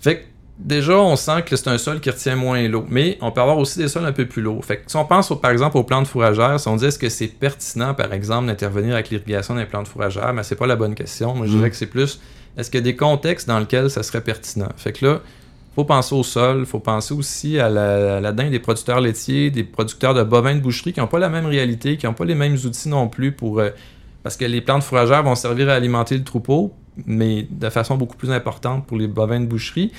[0.00, 0.22] Fait que
[0.58, 2.84] déjà, on sent que c'est un sol qui retient moins l'eau.
[2.88, 4.64] Mais on peut avoir aussi des sols un peu plus lourds.
[4.64, 6.98] Fait que si on pense, au- par exemple, aux plantes fourragères, si on dit est-ce
[6.98, 10.76] que c'est pertinent, par exemple, d'intervenir avec l'irrigation des plantes fourragères, mais c'est pas la
[10.76, 11.34] bonne question.
[11.34, 11.56] Moi, je Mm.
[11.56, 12.20] dirais que c'est plus
[12.56, 14.68] est-ce qu'il y a des contextes dans lesquels ça serait pertinent?
[14.76, 15.20] Fait que là,
[15.74, 19.50] faut penser au sol, faut penser aussi à la, à la dinde des producteurs laitiers,
[19.50, 22.24] des producteurs de bovins de boucherie qui n'ont pas la même réalité, qui n'ont pas
[22.24, 23.58] les mêmes outils non plus pour.
[23.58, 23.70] euh,
[24.22, 26.72] parce que les plantes fourragères vont servir à alimenter le troupeau.
[27.06, 29.90] mais de façon beaucoup plus importante pour les bovins de boucherie.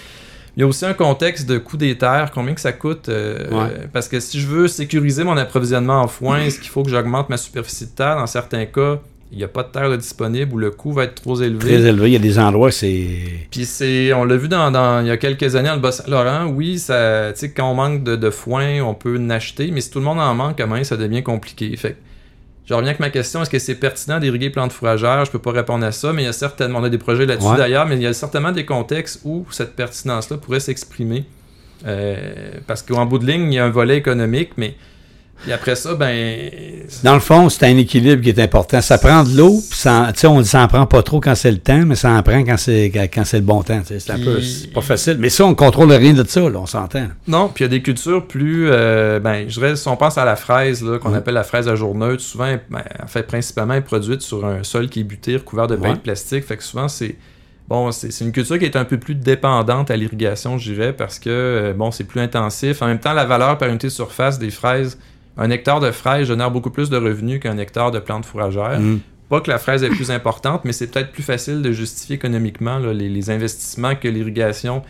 [0.58, 3.10] Il y a aussi un contexte de coût des terres, combien que ça coûte.
[3.10, 3.56] euh, Ouais.
[3.74, 6.89] euh, parce que si je veux sécuriser mon approvisionnement en foin, est-ce qu'il faut que
[6.89, 8.15] j'augmente ma superficie de terre?
[8.15, 9.00] Dans certains cas,
[9.32, 11.60] il n'y a pas de terre disponible ou le coût va être trop élevé.
[11.60, 12.10] Très élevé.
[12.12, 13.08] Il y a des endroits, c'est.
[13.52, 16.46] Puis c'est, on l'a vu dans, dans- il y a quelques années dans le Bas-Saint-Laurent,
[16.46, 19.82] oui, ça, tu sais, quand on manque de, de foin, on peut en acheter, mais
[19.82, 21.76] si tout le monde en manque, même, ça devient compliqué.
[21.76, 21.98] Fait que,
[22.65, 25.23] je reviens avec ma question, est-ce que c'est pertinent d'irriguer plantes fourragères?
[25.25, 27.25] Je peux pas répondre à ça, mais il y a certainement, on a des projets
[27.25, 27.58] là-dessus Ouais.
[27.58, 31.25] d'ailleurs, mais il y a certainement des contextes où cette pertinence-là pourrait s'exprimer.
[31.86, 32.15] Euh,
[32.65, 34.75] parce qu'en bout de ligne, il y a un volet économique, mais
[35.41, 36.50] puis après ça, ben...
[37.04, 38.82] Dans le fond, c'est un équilibre qui est important.
[38.82, 41.60] Ça prend de l'eau, puis on dit ça en prend pas trop quand c'est le
[41.60, 43.82] temps, mais ça en prend quand c'est quand, c'est le bon temps.
[43.86, 45.17] C'est un peu, c'est pas facile.
[45.19, 47.08] Mais ça, on contrôle rien de ça, là, on s'entend.
[47.28, 48.69] Non, puis il y a des cultures plus.
[48.69, 51.76] euh, ben, je dirais, si on pense à la fraise, qu'on appelle la fraise à
[51.76, 55.38] journeutre, souvent, ben, en fait, principalement, elle est produite sur un sol qui est buté,
[55.38, 56.45] recouvert de paille de plastique.
[56.45, 57.15] Fait que souvent, c'est.
[57.67, 60.93] Bon, c'est c'est une culture qui est un peu plus dépendante à l'irrigation, je dirais,
[60.93, 62.84] parce que, euh, bon, c'est plus intensif.
[62.84, 65.00] En même temps, la valeur par unité de surface des fraises,
[65.38, 68.80] un hectare de fraises génère beaucoup plus de revenus qu'un hectare de plantes fourragères.
[68.80, 69.00] Mm.
[69.30, 72.78] Pas que la fraise est plus importante, mais c'est peut-être plus facile de justifier économiquement
[72.78, 74.84] là, les, les investissements que l'irrigation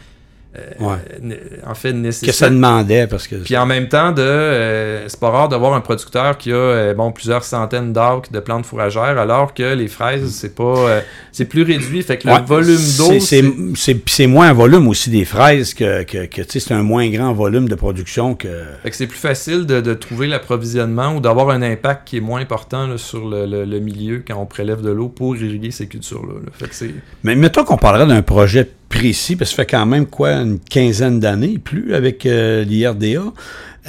[0.79, 0.95] Ouais.
[1.21, 2.33] né- en fait Que nécessite.
[2.33, 3.35] ça demandait, parce que.
[3.35, 6.93] Puis en même temps, de, euh, c'est pas rare d'avoir un producteur qui a euh,
[6.93, 11.45] bon, plusieurs centaines d'acres de plantes fourragères, alors que les fraises, c'est pas euh, c'est
[11.45, 12.01] plus réduit.
[12.01, 12.39] Fait que Ouais.
[12.39, 13.19] le volume d'eau.
[13.19, 17.09] C'est- moins un volume aussi des fraises que, que, que, tu sais, c'est un moins
[17.09, 18.47] grand volume de production que.
[18.83, 22.21] Fait que c'est plus facile de, de trouver l'approvisionnement ou d'avoir un impact qui est
[22.21, 25.71] moins important là, sur le, le- le milieu quand on prélève de l'eau pour irriguer
[25.71, 26.33] ces cultures-là.
[26.43, 26.49] là.
[26.53, 26.91] Fait que c'est.
[27.23, 30.59] Mais mettons qu'on parlerait d'un projet précis, parce que ça fait quand même quoi, une
[30.59, 33.33] quinzaine d'années, plus avec euh, l'IRDA.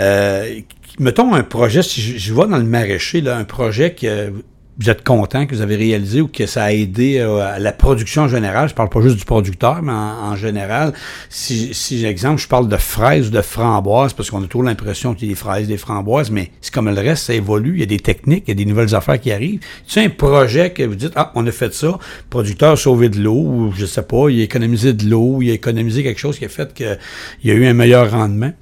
[0.00, 0.60] Euh,
[0.98, 4.32] mettons un projet, si je, je vois dans le maraîcher, là, un projet que
[4.78, 7.72] vous êtes content que vous avez réalisé ou que ça a aidé euh, à la
[7.72, 8.68] production en général?
[8.68, 10.92] Je parle pas juste du producteur, mais en, général.
[11.30, 15.14] Si, si exemple, je parle de fraises ou de framboises, parce qu'on a toujours l'impression
[15.14, 17.74] qu'il y a des fraises, des framboises, mais c'est comme le reste, ça évolue.
[17.74, 19.60] Il y a des techniques, il y a des nouvelles affaires qui arrivent.
[19.86, 23.20] C'est un projet que vous dites, ah, on a fait ça, producteur a sauvé de
[23.20, 26.38] l'eau, ou je sais pas, il a économisé de l'eau, il a économisé quelque chose
[26.38, 26.98] qui a fait qu'il
[27.44, 28.52] y a eu un meilleur rendement?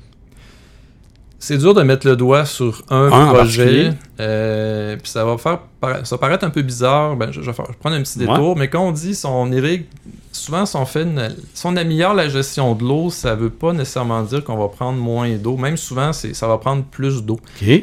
[1.46, 3.90] C'est dur de mettre le doigt sur un, projet.
[4.18, 5.58] euh, puis ça va faire
[6.04, 7.16] ça va paraître un peu bizarre.
[7.16, 8.26] Ben, je, je vais faire- je vais prendre un petit Ouais.
[8.26, 8.56] détour.
[8.56, 9.84] Mais quand on dit si on irrigue,
[10.32, 13.74] souvent si on fait une- si on améliore la gestion de l'eau, ça veut pas
[13.74, 15.58] nécessairement dire qu'on va prendre moins d'eau.
[15.58, 17.38] Même souvent, ça va prendre plus d'eau.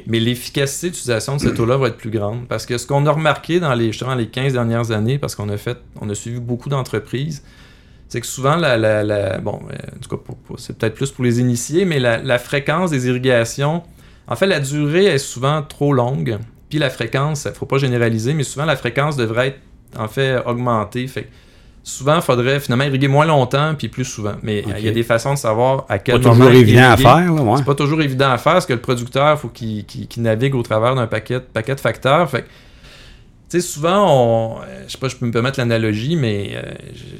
[0.08, 2.48] Mais l'efficacité d'utilisation de cette eau-là va être plus grande.
[2.48, 5.50] Parce que ce qu'on a remarqué dans les, justement, les 15 dernières années, parce qu'on
[5.50, 7.44] a fait, on a suivi beaucoup d'entreprises,
[8.12, 10.96] c'est que souvent, la, la- la- bon, euh, en tout cas, pour- pour- c'est peut-être
[10.96, 13.84] plus pour les initiés, mais la, la fréquence des irrigations,
[14.28, 16.38] en fait, la durée est souvent trop longue.
[16.70, 19.60] Puis la fréquence, il faut pas généraliser, mais souvent la fréquence devrait être,
[19.98, 21.08] en fait, augmentée.
[21.08, 21.30] Fait
[21.84, 24.34] souvent, il faudrait finalement irriguer moins longtemps, puis plus souvent.
[24.44, 26.92] Mais euh, il y a des façons de savoir à quel Pas moment toujours évident
[26.92, 27.58] à faire, ouais.
[27.58, 29.86] C'est pas toujours évident à faire parce que le producteur, faut qu'il
[30.18, 32.30] navigue au travers d'un paquet, paquet de facteurs.
[32.30, 32.46] Fait
[33.52, 36.62] tu sais, souvent, on, euh, je sais pas, je peux me permettre l'analogie, mais euh,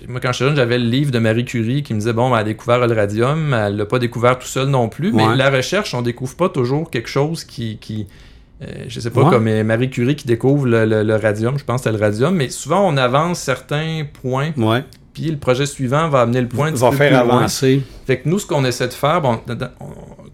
[0.08, 2.38] moi, quand j'étais jeune, j'avais le livre de Marie Curie qui me disait, bon, ben,
[2.38, 5.50] elle a découvert le radium, elle l'a pas découvert tout seul non plus, mais la
[5.50, 7.78] recherche, on découvre pas toujours quelque chose qui...
[7.80, 8.08] qui
[8.64, 9.30] euh, je sais pas, Ouais.
[9.32, 12.04] comme euh, Marie Curie qui découvre le, le- le radium, je pense que c'était le
[12.04, 14.84] radium, mais souvent, on avance certains points, Ouais.
[15.14, 17.38] puis le projet suivant va amener le point va faire loin.
[17.40, 17.82] avancer.
[18.06, 19.40] Fait que nous, ce qu'on essaie de faire, bon,
[19.80, 19.86] on-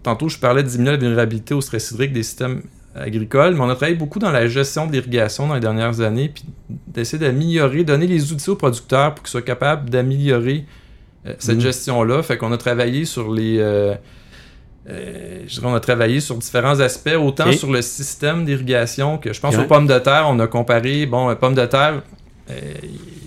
[0.02, 2.60] tantôt je parlais de diminuer la vulnérabilité au stress hydrique des systèmes
[3.00, 6.28] agricoles, mais on a travaillé beaucoup dans la gestion de l'irrigation dans les dernières années,
[6.28, 6.44] puis
[6.88, 10.64] d'essayer d'améliorer, donner les outils aux producteurs pour qu'ils soient capables d'améliorer
[11.26, 11.62] euh, cette Mhm.
[11.62, 12.22] gestion-là.
[12.22, 13.58] Fait qu'on a travaillé sur les...
[13.58, 13.94] euh,
[14.88, 19.32] euh, je dirais, on a travaillé sur différents aspects, autant sur le système d'irrigation que
[19.32, 19.62] je pense Ouais.
[19.64, 20.26] aux pommes de terre.
[20.28, 22.02] On a comparé, bon, pommes de terre,
[22.50, 22.54] euh,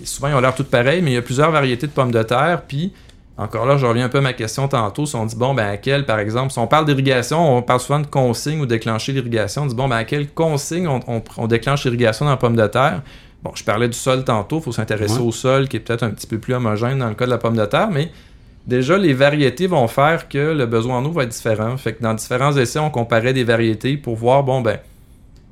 [0.04, 2.22] souvent ils ont l'air toutes pareilles, mais il y a plusieurs variétés de pommes de
[2.22, 2.62] terre.
[2.66, 2.92] Puis,
[3.38, 5.06] encore là, je reviens un peu à ma question tantôt.
[5.06, 7.80] Si on dit, bon, ben, à quelle, par exemple, si on parle d'irrigation, on parle
[7.80, 9.62] souvent de consigne ou déclencher l'irrigation.
[9.62, 12.56] On dit, bon, ben, à quelle consigne on, on- on déclenche l'irrigation dans la pomme
[12.56, 13.02] de terre?
[13.42, 15.26] Bon, je parlais du sol tantôt, il faut s'intéresser Ouais.
[15.26, 17.38] au sol qui est peut-être un petit peu plus homogène dans le cas de la
[17.38, 18.10] pomme de terre, mais
[18.68, 21.76] déjà les variétés vont faire que le besoin en eau va être différent.
[21.76, 24.78] Fait que dans différents essais, on comparait des variétés pour voir, bon, ben,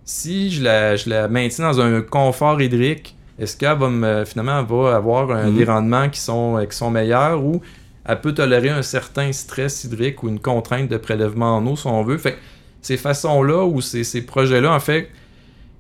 [0.05, 4.61] si je la, je la maintiens dans un confort hydrique, est-ce qu'elle va me, finalement
[4.61, 5.57] elle va avoir un- Mhm.
[5.57, 7.61] des rendements qui sont, euh, qui sont meilleurs ou
[8.07, 11.87] elle peut tolérer un certain stress hydrique ou une contrainte de prélèvement en eau si
[11.87, 12.18] on veut?
[12.18, 12.38] Fait que
[12.83, 15.09] ces façons-là ou ces, ces projets-là, en fait,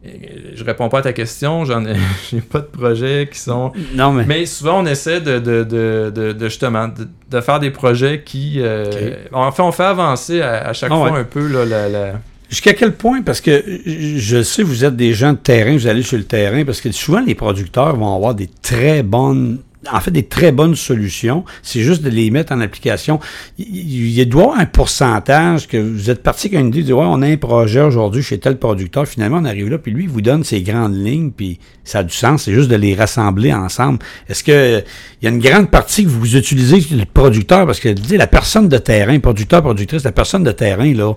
[0.06, 0.08] euh,
[0.54, 1.94] je réponds pas à ta question, j'en ai,
[2.30, 3.72] j'ai pas de projets qui sont.
[3.94, 4.24] Non, mais.
[4.26, 8.56] Mais souvent, on essaie de, de, de, de- de justement de, faire des projets qui.
[8.58, 11.20] euh, En fait, on fait avancer à, à chaque Ah fois ouais.
[11.20, 12.12] un peu là, la, la-
[12.50, 16.02] Jusqu'à quel point, parce que je sais, vous êtes des gens de terrain, vous allez
[16.02, 19.60] sur le terrain, parce que souvent les producteurs vont avoir des très bonnes
[19.90, 21.44] en fait des très bonnes solutions.
[21.62, 23.18] C'est juste de les mettre en application.
[23.58, 27.06] Il, doit y avoir un pourcentage que vous êtes parti avec une idée de ouais,
[27.06, 29.06] on a un projet aujourd'hui chez tel producteur.
[29.06, 32.02] Finalement, on arrive là, puis lui, il vous donne ses grandes lignes, puis ça a
[32.02, 32.42] du sens.
[32.42, 34.00] C'est juste de les rassembler ensemble.
[34.28, 34.82] Est-ce que
[35.22, 37.66] il y a une grande partie que vous utilisez le producteur?
[37.66, 41.14] Parce que la personne de terrain, producteur, productrice, la personne de terrain, là,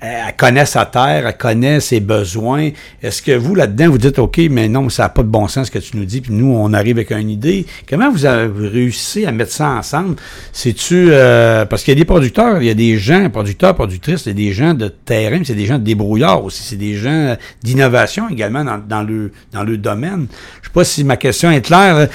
[0.00, 2.70] elle connaît sa terre, elle connaît ses besoins.
[3.02, 5.66] Est-ce que vous, là-dedans, vous dites, OK, mais non, ça n'a pas de bon sens
[5.66, 7.66] ce que tu nous dis, puis nous, on arrive avec une idée.
[7.88, 10.16] Comment vous avez réussi à mettre ça ensemble?
[10.52, 11.08] C'est-tu...
[11.10, 14.34] Euh, parce qu'il y a des producteurs, il y a des gens, producteurs, productrices, c'est
[14.34, 18.64] des gens de terrain, c'est des gens de débrouillards aussi, c'est des gens d'innovation également
[18.64, 20.28] dans, le, dans le domaine.
[20.62, 22.08] Je sais pas si ma question est claire.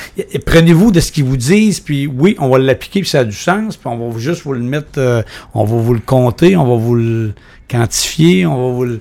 [0.46, 3.36] Prenez-vous de ce qu'ils vous disent, puis oui, on va l'appliquer, puis ça a du
[3.36, 5.22] sens, puis on va juste vous le mettre, euh,
[5.54, 7.34] on va vous le compter, on va vous le
[7.68, 9.00] quantifier, on va vous le...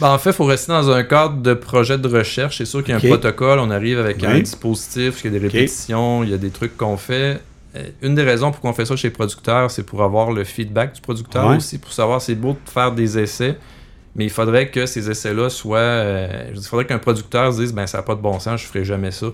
[0.00, 2.58] Ben, en fait, il faut rester dans un cadre de projet de recherche.
[2.58, 5.38] C'est sûr qu'il y a un protocole, on arrive avec un dispositif, il y a
[5.38, 7.40] des répétitions, il y a des trucs qu'on fait.
[7.76, 10.44] Euh, une des raisons pour qu'on fait ça chez les producteurs, c'est pour avoir le
[10.44, 13.56] feedback du producteur aussi, pour savoir c'est beau de faire des essais,
[14.14, 15.78] mais il faudrait que ces essais-là soient.
[15.78, 18.66] Euh, il faudrait qu'un producteur se dise ben ça n'a pas de bon sens, je
[18.66, 19.26] ferai jamais ça.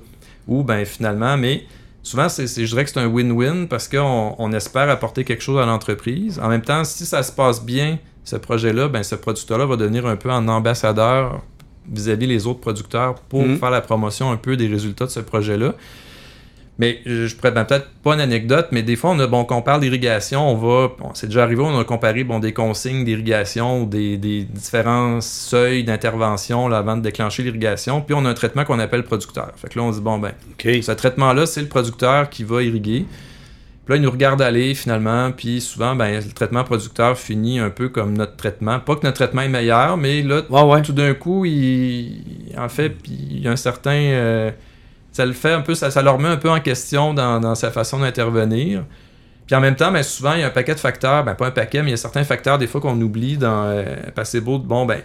[0.48, 1.64] Ou ben finalement, mais
[2.02, 5.60] souvent, c'est, je dirais que c'est un win-win parce qu'on on espère apporter quelque chose
[5.60, 6.40] à l'entreprise.
[6.42, 7.98] En même temps, si ça se passe bien
[8.30, 11.42] ce projet-là, ben, ce producteur-là va devenir un peu un ambassadeur
[11.90, 13.58] vis-à-vis les autres producteurs pour mhm.
[13.58, 15.74] faire la promotion un peu des résultats de ce projet-là.
[16.78, 19.60] Mais je pourrais ben, peut-être pas une anecdote, mais des fois, on a, bon, qu'on
[19.60, 24.16] parle d'irrigation, on va, c'est déjà arrivé, on a comparé bon, des consignes d'irrigation, des,
[24.16, 29.02] des différents seuils d'intervention avant de déclencher l'irrigation, puis on a un traitement qu'on appelle
[29.02, 29.50] producteur.
[29.56, 33.04] Fait que là, on dit, bon, ben, ce traitement-là, c'est le producteur qui va irriguer
[33.90, 37.88] là, il nous regarde aller finalement, puis souvent, ben, le traitement producteur finit un peu
[37.88, 38.78] comme notre traitement.
[38.78, 40.42] Pas que notre traitement est meilleur, mais là,
[40.84, 43.90] tout d'un coup, il, en fait, il y a un certain.
[43.90, 44.52] Euh,
[45.10, 47.72] ça le fait un peu, ça, ça le remet un peu en question dans, sa
[47.72, 48.84] façon d'intervenir.
[49.48, 51.48] Puis en même temps, ben, souvent, il y a un paquet de facteurs, ben, pas
[51.48, 54.40] un paquet, mais il y a certains facteurs, des fois, qu'on oublie dans euh, passer
[54.40, 55.00] beau de bon, ben,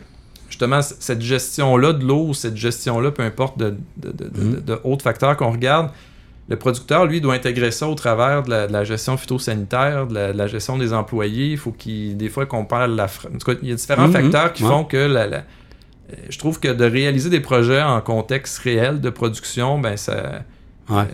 [0.47, 5.01] justement, cette gestion-là de l'eau, cette gestion-là, peu importe de, de, de, de mm-hmm.
[5.01, 5.89] facteurs qu'on regarde,
[6.47, 10.77] le producteur, lui, doit intégrer ça au travers de la, gestion phytosanitaire, de la, gestion
[10.77, 11.51] des employés.
[11.51, 13.05] Il faut qu'il, des fois, qu'on parle la.
[13.05, 14.13] En tout cas, il y a différents mhm.
[14.13, 15.43] facteurs qui font que la,
[16.29, 20.43] je trouve que de réaliser des projets en contexte réel de production, ben ça,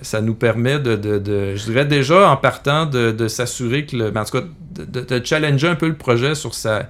[0.01, 4.21] ça nous permet de, de, je dirais déjà en partant de, s'assurer que le, ben,
[4.21, 4.45] en tout cas,
[4.85, 6.89] de, challenger un peu le projet sur sa,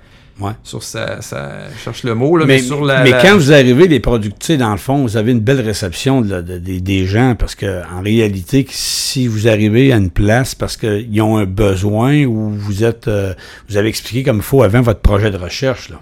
[0.64, 1.52] sur sa, ça
[1.84, 3.04] cherche le mot, là, mais, sur la.
[3.04, 6.42] Mais quand vous arrivez, les producteurs, dans le fond, vous avez une belle réception de,
[6.42, 11.38] des gens parce que en réalité, si vous arrivez à une place parce qu'ils ont
[11.38, 13.34] un besoin ou vous êtes, euh,
[13.70, 16.00] vous avez expliqué comme il faut avant votre projet de recherche, là.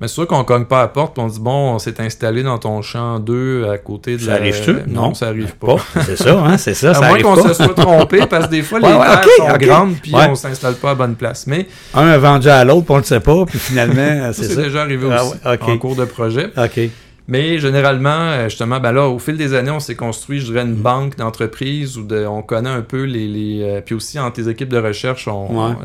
[0.00, 2.00] Mais c'est sûr qu'on cogne pas à la porte et on dit bon, on s'est
[2.00, 4.76] installé dans ton champ 2 à côté de ça arrive-tu?
[4.86, 5.76] Non, ça arrive pas.
[6.06, 6.92] c'est ça, hein, c'est ça.
[6.92, 10.14] à moins qu'on se soit trompé parce que des fois les terres sont grandes puis
[10.14, 11.46] on s'installe pas à bonne place.
[11.46, 14.54] Mais un a vendu à l'autre, on ne sait pas, puis finalement, c'est ça.
[14.54, 16.50] C'est déjà arrivé ah aussi en cours de projet.
[16.56, 16.90] OK.
[17.30, 20.62] Mais généralement, euh, justement, ben là, au fil des années, on s'est construit, je dirais,
[20.62, 23.28] une banque d'entreprises où on connaît un peu les.
[23.28, 25.76] les euh, puis aussi, entre tes équipes de recherche, on,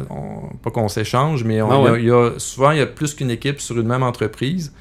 [0.64, 3.62] pas qu'on s'échange, mais ah il y, a, souvent, il y a plus qu'une équipe
[3.62, 4.74] sur une même entreprise.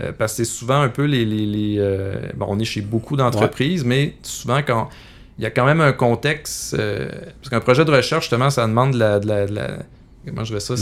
[0.00, 1.24] Euh, parce que c'est souvent un peu les.
[1.24, 1.80] les,
[2.36, 4.88] bon, on est chez beaucoup d'entreprises, mais souvent, quand
[5.38, 6.76] il y a quand même un contexte.
[6.76, 9.18] parce qu'un projet de recherche, justement, ça demande de la
[10.26, 10.74] Comment je vais ça,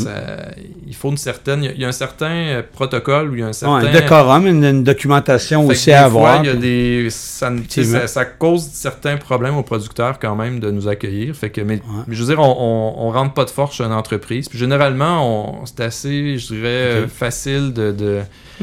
[0.87, 1.65] Il faut une certaine.
[1.65, 3.87] Il y a un certain euh, protocole ou il y a un certain.
[3.87, 6.45] un décorum, une, documentation aussi à avoir.
[6.45, 7.09] il y a des.
[7.11, 11.35] Ça, cause certains problèmes aux producteurs quand même de nous accueillir.
[11.35, 14.49] Fait que, mais, je veux dire, on, on, rentre pas de force chez une entreprise.
[14.49, 18.21] Puis généralement, c'est assez, je dirais, euh, facile de.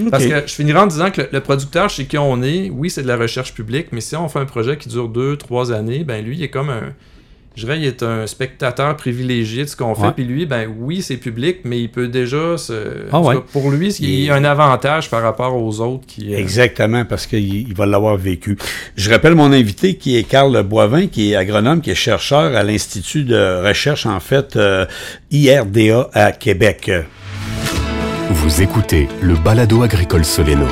[0.09, 3.03] Parce que je finirai en disant que le, producteur chez qui on est, oui, c'est
[3.03, 6.05] de la recherche publique, mais si on fait un projet qui dure deux, trois années,
[6.05, 6.93] ben lui, il est comme un
[7.55, 10.11] je dirais, il est un spectateur privilégié de ce qu'on fait.
[10.15, 13.07] Puis lui, ben oui, c'est public, mais il peut déjà se.
[13.11, 16.33] Ah pour lui, il y a un avantage par rapport aux autres qui.
[16.33, 18.57] Euh, Exactement, parce qu'il va l'avoir vécu.
[18.95, 22.63] Je rappelle mon invité qui est Carl Boivin, qui est agronome, qui est chercheur à
[22.63, 24.85] l'Institut de recherche, en fait, euh,
[25.31, 26.91] IRDA à Québec.
[28.29, 30.67] Vous écoutez le balado agricole Soleno.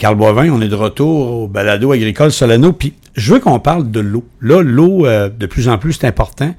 [0.00, 2.72] Carl Boivin, on est de retour au balado agricole Soleno.
[2.72, 4.24] Puis je veux qu'on parle de l'eau.
[4.40, 6.54] Là, l'eau, euh, de plus en plus, c'est important.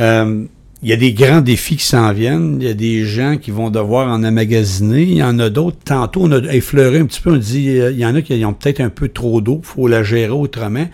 [0.00, 0.44] Euh,
[0.82, 2.56] il y a des grands défis qui s'en viennent.
[2.62, 5.02] Il y a des gens qui vont devoir en emmagasiner.
[5.02, 5.76] Il y en a d'autres.
[5.84, 7.32] Tantôt, on a effleuré un petit peu.
[7.34, 9.60] On dit, euh, il y en a qui ont peut-être un peu trop d'eau.
[9.62, 10.88] Faut la gérer autrement.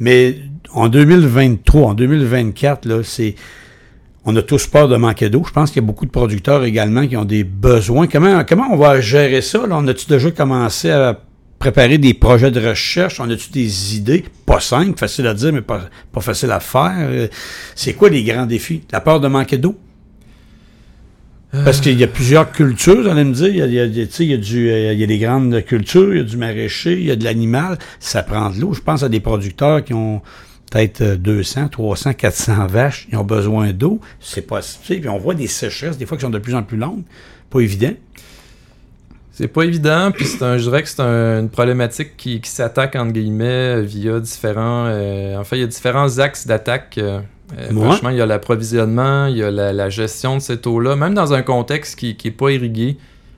[0.00, 0.36] Mais
[0.74, 3.34] en 2023, en 2024, là, c'est
[4.24, 5.44] on a tous peur de manquer d'eau.
[5.46, 8.06] Je pense qu'il y a beaucoup de producteurs également qui ont des besoins.
[8.06, 9.66] Comment, comment on va gérer ça?
[9.66, 9.76] Là?
[9.78, 11.20] On a-tu déjà commencé à
[11.58, 13.20] préparer des projets de recherche?
[13.20, 14.24] On a-tu des idées?
[14.46, 15.88] Pas simples, facile à dire, mais pas,
[16.20, 17.28] facile à faire.
[17.74, 18.82] C'est quoi les grands défis?
[18.92, 19.78] La peur de manquer d'eau?
[21.64, 23.46] Parce qu'il y a plusieurs cultures, vous allez me dire.
[23.46, 25.64] Il y a, il y a, il y a, du, il y a des grandes
[25.64, 27.78] cultures, il y a du maraîcher, il y a de l'animal.
[28.00, 28.72] Ça prend de l'eau.
[28.72, 30.20] Je pense à des producteurs qui ont
[30.74, 33.08] peut-être 200, 300, 400 vaches.
[33.12, 34.00] Ils ont besoin d'eau.
[34.20, 34.46] C'est.
[34.82, 37.02] Puis on voit des sécheresses, des fois, qui sont de plus en plus longues.
[37.50, 37.92] Pas évident.
[39.30, 42.48] C'est pas évident, puis c'est un, je dirais que c'est un, une problématique qui, qui
[42.48, 44.86] s'attaque entre guillemets via différents.
[44.86, 46.98] Euh, en fait, il y a différents axes d'attaque.
[46.98, 47.20] Euh,
[47.72, 50.94] Franchement, il y a l'approvisionnement, il y a la, la, gestion de cette eau-là.
[50.94, 52.96] Même dans un contexte qui n'est pas irrigué,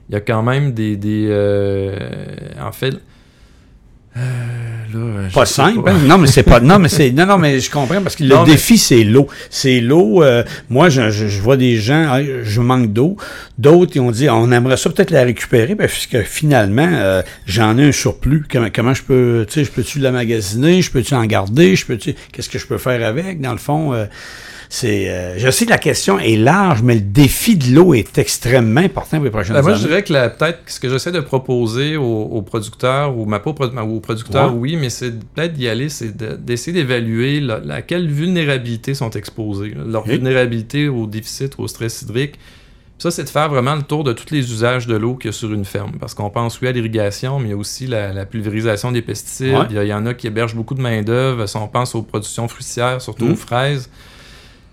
[0.08, 0.96] il y a quand même des.
[0.96, 1.98] des euh,
[2.60, 2.94] en fait.
[4.18, 5.82] Euh, là, pas simple.
[5.82, 5.92] Pas.
[5.92, 5.98] Hein?
[6.04, 6.60] Non, mais c'est pas.
[6.60, 7.10] Non, mais c'est.
[7.10, 9.28] Non, non, mais je comprends parce que le défi, c'est l'eau.
[9.50, 10.22] C'est l'eau.
[10.22, 13.16] Euh, moi, je, je, je, vois des gens, je manque d'eau.
[13.58, 17.78] D'autres, ils ont dit, on aimerait ça peut-être la récupérer, parce que finalement, euh, j'en
[17.78, 18.44] ai un surplus.
[18.50, 21.86] Comment, comment je peux, tu sais, je peux-tu la magasiner, je peux-tu en garder, je
[21.86, 23.94] peux-tu, qu'est-ce que je peux faire avec, dans le fond.
[23.94, 24.06] Euh,
[24.68, 28.18] c'est, euh, je sais que la question est large, mais le défi de l'eau est
[28.18, 29.80] extrêmement important pour les prochaines ben, moi, années.
[29.80, 33.38] Moi, je dirais que peut-être ce que j'essaie de proposer aux, aux producteurs, ou ma
[33.38, 34.58] aux producteurs, ouais.
[34.58, 39.10] oui, mais c'est peut-être d'y aller, c'est d'essayer de, d'évaluer la, la, quelle vulnérabilité sont
[39.10, 42.34] exposés, là, leur vulnérabilité au déficit, au stress hydrique.
[42.98, 45.28] Ça, c'est de faire vraiment le tour de tous les usages de l'eau qu'il y
[45.28, 45.92] a sur une ferme.
[46.00, 49.02] Parce qu'on pense, oui, à l'irrigation, mais il y a aussi la, la pulvérisation des
[49.02, 49.52] pesticides.
[49.52, 49.66] Ouais.
[49.68, 51.46] Il, y, il, y, en a qui hébergent beaucoup de main-d'œuvre.
[51.46, 53.32] Si on pense aux productions fruitières, surtout mmh.
[53.32, 53.90] aux fraises.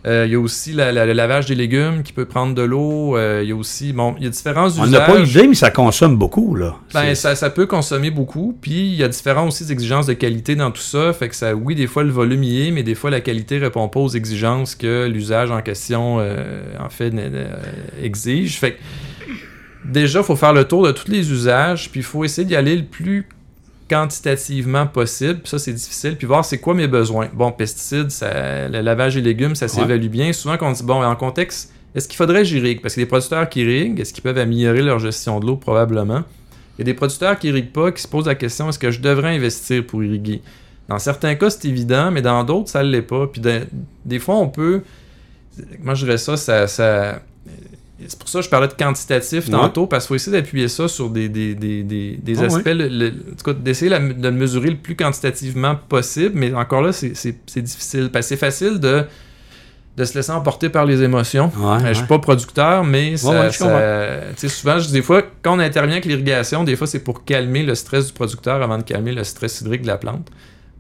[0.06, 2.62] Euh, il y a aussi la, la, le lavage des légumes qui peut prendre de
[2.62, 3.16] l'eau.
[3.16, 4.88] Euh, il y a aussi, bon, il y a différents On usages.
[4.88, 6.76] On n'a pas idée, mais ça consomme beaucoup, là.
[6.94, 8.58] Ben, ça, ça, peut consommer beaucoup.
[8.60, 11.14] Puis, il y a différentes aussi exigences de qualité dans tout ça.
[11.14, 13.60] Fait que ça, oui, des fois, le volume y est, mais des fois, la qualité
[13.60, 17.14] répond pas aux exigences que l'usage en question, euh, en fait,
[18.02, 18.60] exige.
[18.60, 18.80] Fait que,
[19.86, 22.58] déjà, il faut faire le tour de tous les usages, puis il faut essayer d'y
[22.58, 23.26] aller le plus
[23.90, 25.42] quantitativement possible.
[25.46, 26.16] Ça, c'est difficile.
[26.18, 27.30] Puis voir c'est quoi mes besoins.
[27.34, 30.10] Bon, pesticides, ça, le lavage des légumes, ça s'évalue ouais.
[30.10, 30.34] bien.
[30.34, 32.82] Souvent, quand on dit, bon, en contexte, est-ce qu'il faudrait que j'irrigue?
[32.82, 35.58] Parce que les producteurs qui irriguent, est-ce qu'ils peuvent améliorer leur gestion de l'eau?
[35.58, 36.24] Probablement.
[36.78, 38.90] Il y a des producteurs qui irriguent pas, qui se posent la question, est-ce que
[38.90, 40.42] je devrais investir pour irriguer?
[40.90, 43.28] Dans certains cas, c'est évident, mais dans d'autres, ça ne l'est pas.
[43.28, 43.62] Puis de,
[44.06, 44.82] des fois, on peut...
[45.80, 47.22] Moi, je dirais ça, ça, ça
[48.08, 49.88] c'est pour ça que je parlais de quantitatif tantôt, ouais.
[49.88, 53.54] parce qu'il faut essayer d'appuyer ça sur des, des, des, des, des oh, aspects, ouais.
[53.60, 57.12] d'essayer de le mesurer le plus quantitativement possible, mais encore là, c'est
[57.62, 58.10] difficile.
[58.12, 59.04] Parce que c'est facile de,
[59.98, 61.52] de se laisser emporter par les émotions.
[61.58, 65.94] Ouais, je suis pas producteur, mais ça, ça souvent, je, des fois, quand on intervient
[65.94, 69.24] avec l'irrigation, des fois, c'est pour calmer le stress du producteur avant de calmer le
[69.24, 70.30] stress hydrique de la plante.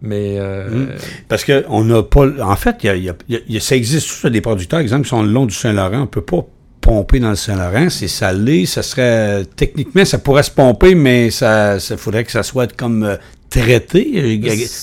[0.06, 0.70] Mais euh...
[0.70, 0.88] mmh.
[1.30, 2.28] Parce que on n'a pas.
[2.42, 5.10] En fait, y a, y a, y a, ça existe tous des producteurs, exemple, qui
[5.10, 6.02] sont le long du Saint-Laurent.
[6.02, 6.46] On peut pas
[6.84, 11.80] pomper dans le Saint-Laurent, c'est salé, ça serait techniquement ça pourrait se pomper, mais ça,
[11.80, 13.16] ça faudrait que ça soit comme euh,
[13.62, 14.40] traité.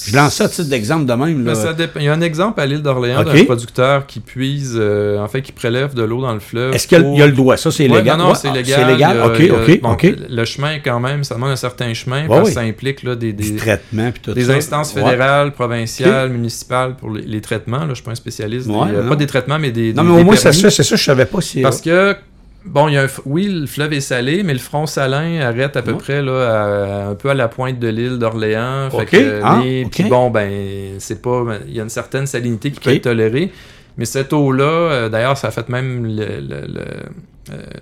[0.06, 1.44] Je lance ça à titre d'exemple de même.
[1.44, 1.54] Là.
[1.54, 3.40] Ça Il y a un exemple à l'île d'Orléans okay.
[3.40, 6.74] d'un producteur qui puise, euh, en fait, qui prélève de l'eau dans le fleuve.
[6.74, 7.56] Est-ce qu'il y a le doigt?
[7.56, 8.18] Ça, c'est ouais, légal?
[8.18, 8.80] non, non, c'est légal.
[8.80, 9.20] C'est légal?
[9.22, 10.14] OK, a, OK, bon, OK.
[10.28, 12.46] Le chemin, quand même, ça demande un certain chemin, ouais, parce oui.
[12.48, 14.52] que ça implique là, des, des, du traitement puis tout des ça.
[14.52, 16.32] instances fédérales, provinciales, okay.
[16.32, 17.78] municipales pour les, les, traitements.
[17.78, 18.68] Là, je ne suis pas un spécialiste.
[18.68, 19.92] Des, euh, pas des traitements, mais des.
[19.92, 21.62] Non, mais au moins, ça se fait, c'est ça, je ne savais pas si.
[21.62, 22.16] Parce que
[22.64, 25.76] Bon, il y a un, oui, le fleuve est salé, mais le front salin arrête
[25.76, 25.98] à peu ouais.
[25.98, 28.88] près là, à, un peu à la pointe de l'île d'Orléans.
[28.92, 29.06] Okay.
[29.06, 29.86] Que, ah, okay.
[29.90, 31.44] Puis bon, ben, c'est pas.
[31.66, 32.90] Il y a une certaine salinité qui okay.
[32.90, 33.50] peut être tolérée.
[33.96, 36.84] Mais cette eau-là, euh, d'ailleurs, ça a fait même le, le, le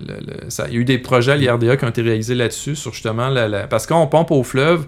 [0.01, 2.75] le, ça, il y a eu des projets à l'IRDA qui ont été réalisés là-dessus,
[2.75, 4.85] sur justement la, la, parce qu'on pompe au fleuve,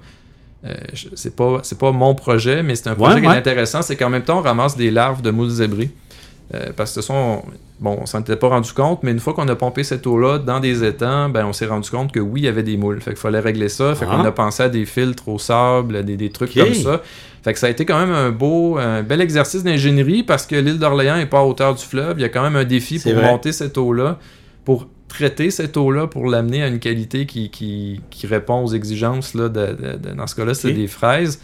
[0.66, 0.74] euh,
[1.16, 3.36] c'est pas c'est pas mon projet, mais c'est un projet ouais, qui ouais.
[3.36, 5.92] est intéressant, c'est qu'en même temps on ramasse des larves de moules zébrées.
[6.54, 7.44] Euh, parce que ce sont
[7.80, 10.38] bon, on s'en était pas rendu compte, mais une fois qu'on a pompé cette eau-là
[10.38, 13.02] dans des étangs, ben on s'est rendu compte que oui, il y avait des moules.
[13.02, 13.96] Fait qu'il fallait régler ça.
[13.96, 14.18] Fait ah.
[14.18, 16.66] qu'on a pensé à des filtres au sable, des, des trucs okay.
[16.66, 17.02] comme ça.
[17.44, 20.56] Fait que ça a été quand même un beau, un bel exercice d'ingénierie parce que
[20.56, 22.20] l'île d'Orléans n'est pas à hauteur du fleuve.
[22.20, 23.24] Il y a quand même un défi pour vrai.
[23.24, 24.20] monter cette eau-là,
[24.64, 29.34] pour traiter cette eau-là, pour l'amener à une qualité qui, qui, qui, répond aux exigences.
[29.34, 30.78] Là, de, de, de dans ce cas-là, c'est okay.
[30.78, 31.42] des fraises.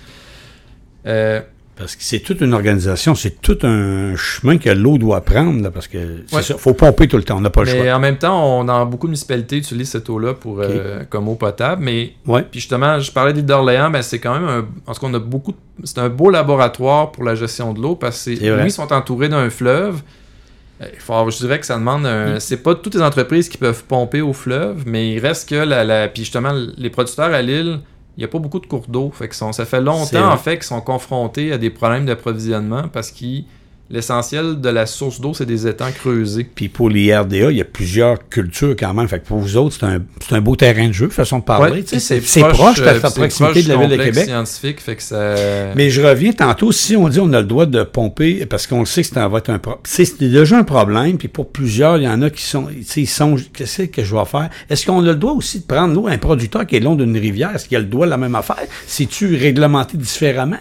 [1.08, 1.42] Euh,
[1.78, 5.72] parce que c'est toute une organisation, c'est tout un chemin que l'eau doit prendre, là,
[5.72, 5.98] parce que
[6.34, 6.42] ouais.
[6.42, 7.94] ça, faut pomper tout le temps, on n'a pas le mais choix.
[7.94, 10.68] en même temps, on, dans beaucoup de municipalités utilisent cette eau-là pour okay.
[10.70, 12.44] euh, comme eau potable, mais ouais.
[12.44, 15.54] puis justement, je parlais d'île d'Orléans, ben c'est quand même un, parce qu'on a beaucoup,
[15.84, 19.30] c'est un beau laboratoire pour la gestion de l'eau parce que oui, ils sont entourés
[19.30, 20.02] d'un fleuve.
[20.80, 22.36] Il faut, je dirais que ça demande un...
[22.36, 22.40] Mm.
[22.40, 25.84] C'est pas toutes les entreprises qui peuvent pomper au fleuve, mais il reste que la,
[25.84, 26.08] la...
[26.08, 27.80] puis justement les producteurs à l'île
[28.18, 29.12] il n'y a pas beaucoup de cours d'eau.
[29.14, 33.12] Fait que ça fait longtemps, en fait, qu'ils sont confrontés à des problèmes d'approvisionnement parce
[33.12, 33.46] qu'ils
[33.90, 36.48] l'essentiel de la source d'eau, c'est des étangs creusés.
[36.54, 39.08] Puis pour l'IRDA, il y a plusieurs cultures quand même.
[39.08, 41.44] Fait que pour vous autres, c'est un, c'est un beau terrain de jeu, façon de
[41.44, 41.72] parler.
[41.72, 44.26] Ouais, Tu c'est c'est proche, euh, à la c'est proximité de la ville de Québec.
[44.26, 45.36] scientifique, fait que ça...
[45.76, 48.82] Mais je reviens tantôt, si on dit on a le droit de pomper, parce qu'on
[48.82, 49.82] le sait que c'est un, va être un problème.
[49.86, 53.08] C'est déjà un problème, puis pour plusieurs, il y en a qui sont, tu ils
[53.54, 54.50] qu'est-ce que je vais faire?
[54.70, 57.18] Est-ce qu'on a le droit aussi de prendre, nous, un producteur qui est long d'une
[57.18, 58.66] rivière, est-ce qu'il a le droit de la même affaire?
[58.86, 60.60] C'est-tu réglementé différemment?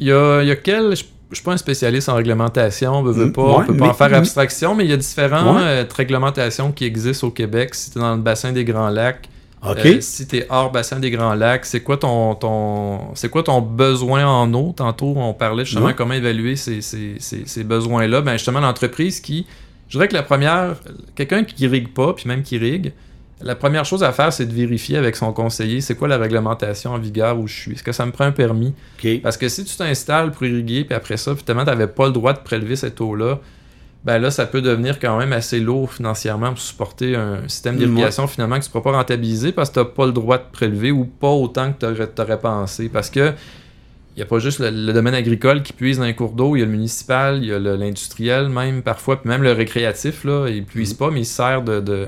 [0.00, 0.94] Il y a, il y a quel...
[0.94, 3.84] Je, je suis pas un spécialiste en réglementation, on veut Mm, pas, on peut pas
[3.84, 5.62] mais- en faire abstraction, mais il y a différentes Ouais.
[5.62, 7.74] euh, réglementations qui existent au Québec.
[7.74, 9.28] Si tu es dans le bassin des Grands Lacs?
[9.66, 13.42] Euh, si tu es hors bassin des Grands Lacs, c'est quoi ton, ton c'est quoi
[13.42, 14.72] ton besoin en eau?
[14.76, 15.94] Tantôt, on parlait justement Ouais.
[15.96, 18.20] comment évaluer ces, ces- ces- ces besoins-là.
[18.20, 19.46] Ben, justement, l'entreprise qui.
[19.88, 20.76] Je dirais que la première,
[21.16, 22.92] quelqu'un qui rigue pas, puis même qui rigue,
[23.40, 26.92] la première chose à faire, c'est de vérifier avec son conseiller c'est quoi la réglementation
[26.92, 27.72] en vigueur où je suis.
[27.72, 28.74] Est-ce que ça me prend un permis?
[29.22, 32.12] Parce que si tu t'installes pour irriguer, puis après ça, finalement, tu n'avais pas le
[32.12, 33.38] droit de prélever cette eau-là,
[34.04, 38.26] ben là, ça peut devenir quand même assez lourd financièrement pour supporter un système d'irrigation
[38.26, 40.44] finalement que tu ne pourras pas rentabiliser parce que tu n'as pas le droit de
[40.52, 42.88] prélever ou pas autant que tu aurais, pensé.
[42.88, 43.32] Parce que
[44.16, 46.56] il n'y a pas juste le, le domaine agricole qui puise dans les cours d'eau,
[46.56, 50.24] il y a le municipal, il y a l'industriel même parfois, puis même le récréatif,
[50.24, 52.06] là, il ne puise pas, mais il sert de, de-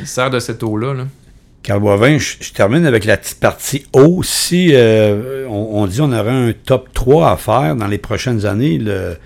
[0.00, 0.94] il sert de cette eau-là.
[0.94, 1.04] là.
[1.76, 4.22] Boivin, je, termine avec la petite partie eau.
[4.22, 8.78] Si euh, on, dit on aurait un top 3 à faire dans les prochaines années,
[8.78, 9.18] le,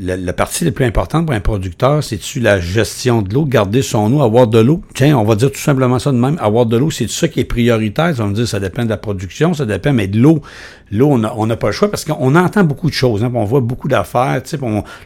[0.00, 3.82] la, la partie la plus importante pour un producteur, c'est-tu la gestion de l'eau, garder
[3.82, 4.82] son eau, avoir de l'eau?
[4.94, 6.36] Tiens, on va dire tout simplement ça de même.
[6.40, 8.14] Avoir de l'eau, c'est ça qui est prioritaire.
[8.14, 10.42] Ça va me dire ça dépend de la production, ça dépend, mais de l'eau,
[10.90, 13.24] l'eau, on n'a pas le choix parce qu'on entend beaucoup de choses.
[13.24, 14.42] hein, on voit beaucoup d'affaires.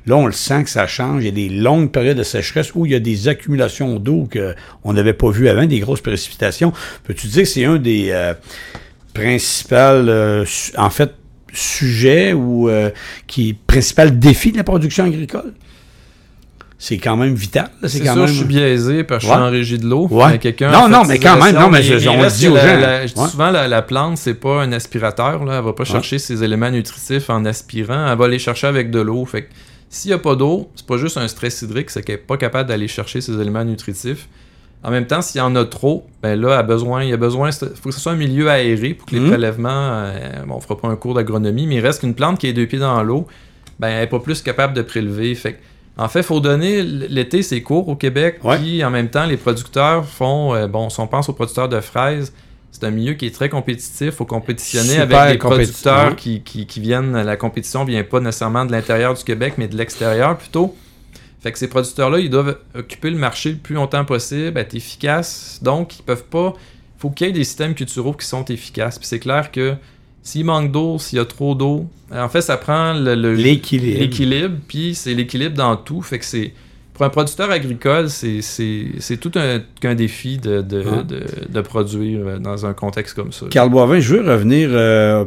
[0.06, 1.22] Là, on le sent que ça change.
[1.22, 4.28] Il y a des longues périodes de sécheresse où il y a des accumulations d'eau
[4.32, 6.72] qu'on n'avait pas vues avant, des grosses précipitations.
[7.04, 8.34] Peux-tu dire que c'est un des euh,
[9.14, 10.44] principaux, euh,
[10.76, 11.12] en fait,
[11.53, 12.90] sujets ou euh,
[13.26, 15.53] qui principal défi de la production agricole?
[16.78, 17.70] C'est quand même vital.
[17.84, 18.26] C'est quand sûr, même.
[18.26, 20.09] je suis biaisé parce que je suis en régie de l'eau.
[20.11, 20.40] Ouais.
[20.62, 22.80] Non, non, mais quand même, non, mais je- on dit aux la- gens.
[22.80, 23.30] la- Ouais.
[23.30, 25.44] souvent, la, la plante, c'est pas un aspirateur.
[25.44, 25.59] Là.
[25.59, 28.11] Elle va pas chercher ses éléments nutritifs en aspirant.
[28.11, 29.24] Elle va les chercher avec de l'eau.
[29.26, 29.48] Fait
[29.88, 32.36] s'il n'y a pas d'eau, c'est pas juste un stress hydrique, c'est qu'elle n'est pas
[32.36, 34.26] capable d'aller chercher ses éléments nutritifs.
[34.84, 37.16] En même temps, s'il y en a trop, ben là, a besoin, il y a
[37.16, 39.28] besoin, il faut que ce soit un milieu aéré pour que les Mhm.
[39.28, 42.48] prélèvements, euh, bon, on fera pas un cours d'agronomie, mais il reste qu'une plante qui
[42.48, 43.26] est deux pieds dans l'eau,
[43.78, 45.34] ben, elle n'est pas plus capable de prélever.
[45.36, 45.58] Fait
[45.98, 48.56] en fait, il faut donner l'été, c'est court au Québec, Ouais.
[48.58, 51.80] puis en même temps, les producteurs font, euh, bon, si on pense aux producteurs de
[51.80, 52.32] fraises,
[52.72, 56.40] c'est un milieu qui est très compétitif, il faut compétitionner Super avec des producteurs qui,
[56.40, 60.74] qui viennent, la compétition vient pas nécessairement de l'intérieur du Québec, mais de l'extérieur plutôt.
[61.43, 65.59] Fait que ces producteurs-là, ils doivent occuper le marché le plus longtemps possible, être efficaces.
[65.61, 66.55] Donc, ils peuvent pas.
[66.57, 68.97] Il faut qu'il y ait des systèmes culturaux qui sont efficaces.
[68.99, 69.74] Puis c'est clair que
[70.22, 73.99] s'il manque d'eau, s'il y a trop d'eau, en fait, ça prend L'équilibre.
[73.99, 76.01] l'équilibre, puis c'est l'équilibre dans tout.
[76.01, 76.53] Fait que c'est.
[76.95, 82.38] Pour un producteur agricole, c'est tout un, qu'un défi de, de, de, de produire euh,
[82.38, 83.47] dans un contexte comme ça.
[83.51, 85.24] Carl Boivin, je veux revenir, euh,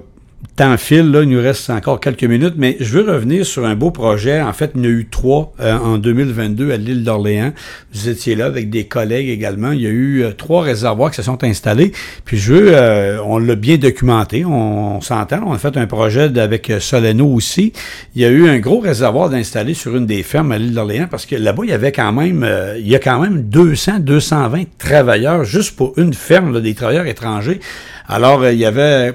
[0.55, 3.75] temps file, là, il nous reste encore quelques minutes, mais je veux revenir sur un
[3.75, 4.41] beau projet.
[4.41, 7.53] En fait, il y en a eu trois euh, en 2022 à l'île d'Orléans.
[7.93, 9.71] Vous étiez là avec des collègues également.
[9.71, 11.91] Il y a eu euh, trois réservoirs qui se sont installés.
[12.23, 15.41] Puis je veux, euh, on l'a bien documenté, on, s'entend.
[15.45, 17.73] On a fait un projet avec euh, Soleno aussi.
[18.15, 21.07] Il y a eu un gros réservoir d'installer sur une des fermes à l'île d'Orléans
[21.09, 23.99] parce que là-bas, il y avait quand même, euh, il y a quand même 200,
[23.99, 27.59] 220 travailleurs juste pour une ferme, là, des travailleurs étrangers.
[28.07, 29.13] Alors, il y avait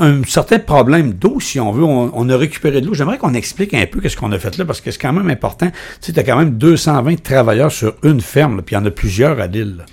[0.00, 1.84] un certain problème d'eau, si on veut.
[1.84, 2.94] On, on a récupéré de l'eau.
[2.94, 5.30] J'aimerais qu'on explique un peu qu'est-ce qu'on a fait là, parce que c'est quand même
[5.30, 5.70] important.
[5.70, 8.86] Tu sais, t'as quand même 220 travailleurs sur une ferme, là, puis il y en
[8.86, 9.76] a plusieurs à l'île.
[9.78, 9.84] là.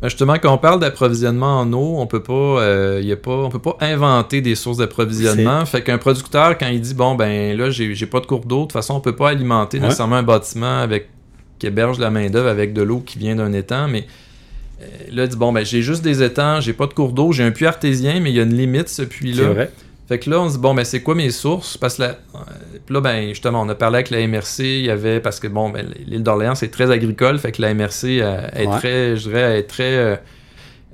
[0.00, 3.32] Ben, Justement, quand on parle d'approvisionnement en eau, on peut pas, euh, y a pas,
[3.32, 5.66] on peut pas inventer des sources d'approvisionnement.
[5.66, 8.62] Fait qu'un producteur, quand il dit bon ben là j'ai pas de cours d'eau, de
[8.66, 9.84] toute façon on peut pas alimenter Ouais.
[9.86, 11.08] nécessairement un bâtiment avec
[11.58, 14.06] qui héberge la main d'œuvre avec de l'eau qui vient d'un étang, mais
[15.12, 17.44] là il dit bon ben j'ai juste des étangs, j'ai pas de cours d'eau, j'ai
[17.44, 19.48] un puits artésien, mais il y a une limite ce C'est puits-là.
[19.48, 19.70] vrai.
[20.08, 21.76] Fait que là, on se dit, bon, ben, c'est quoi mes sources?
[21.76, 22.38] Parce que là, euh,
[22.88, 25.68] là, ben, justement, on a parlé avec la MRC, il y avait, parce que, bon,
[25.68, 28.78] ben, l'île d'Orléans, c'est très agricole, fait que la MRC euh, est Ouais.
[28.78, 30.16] très, je dirais, elle est très, euh,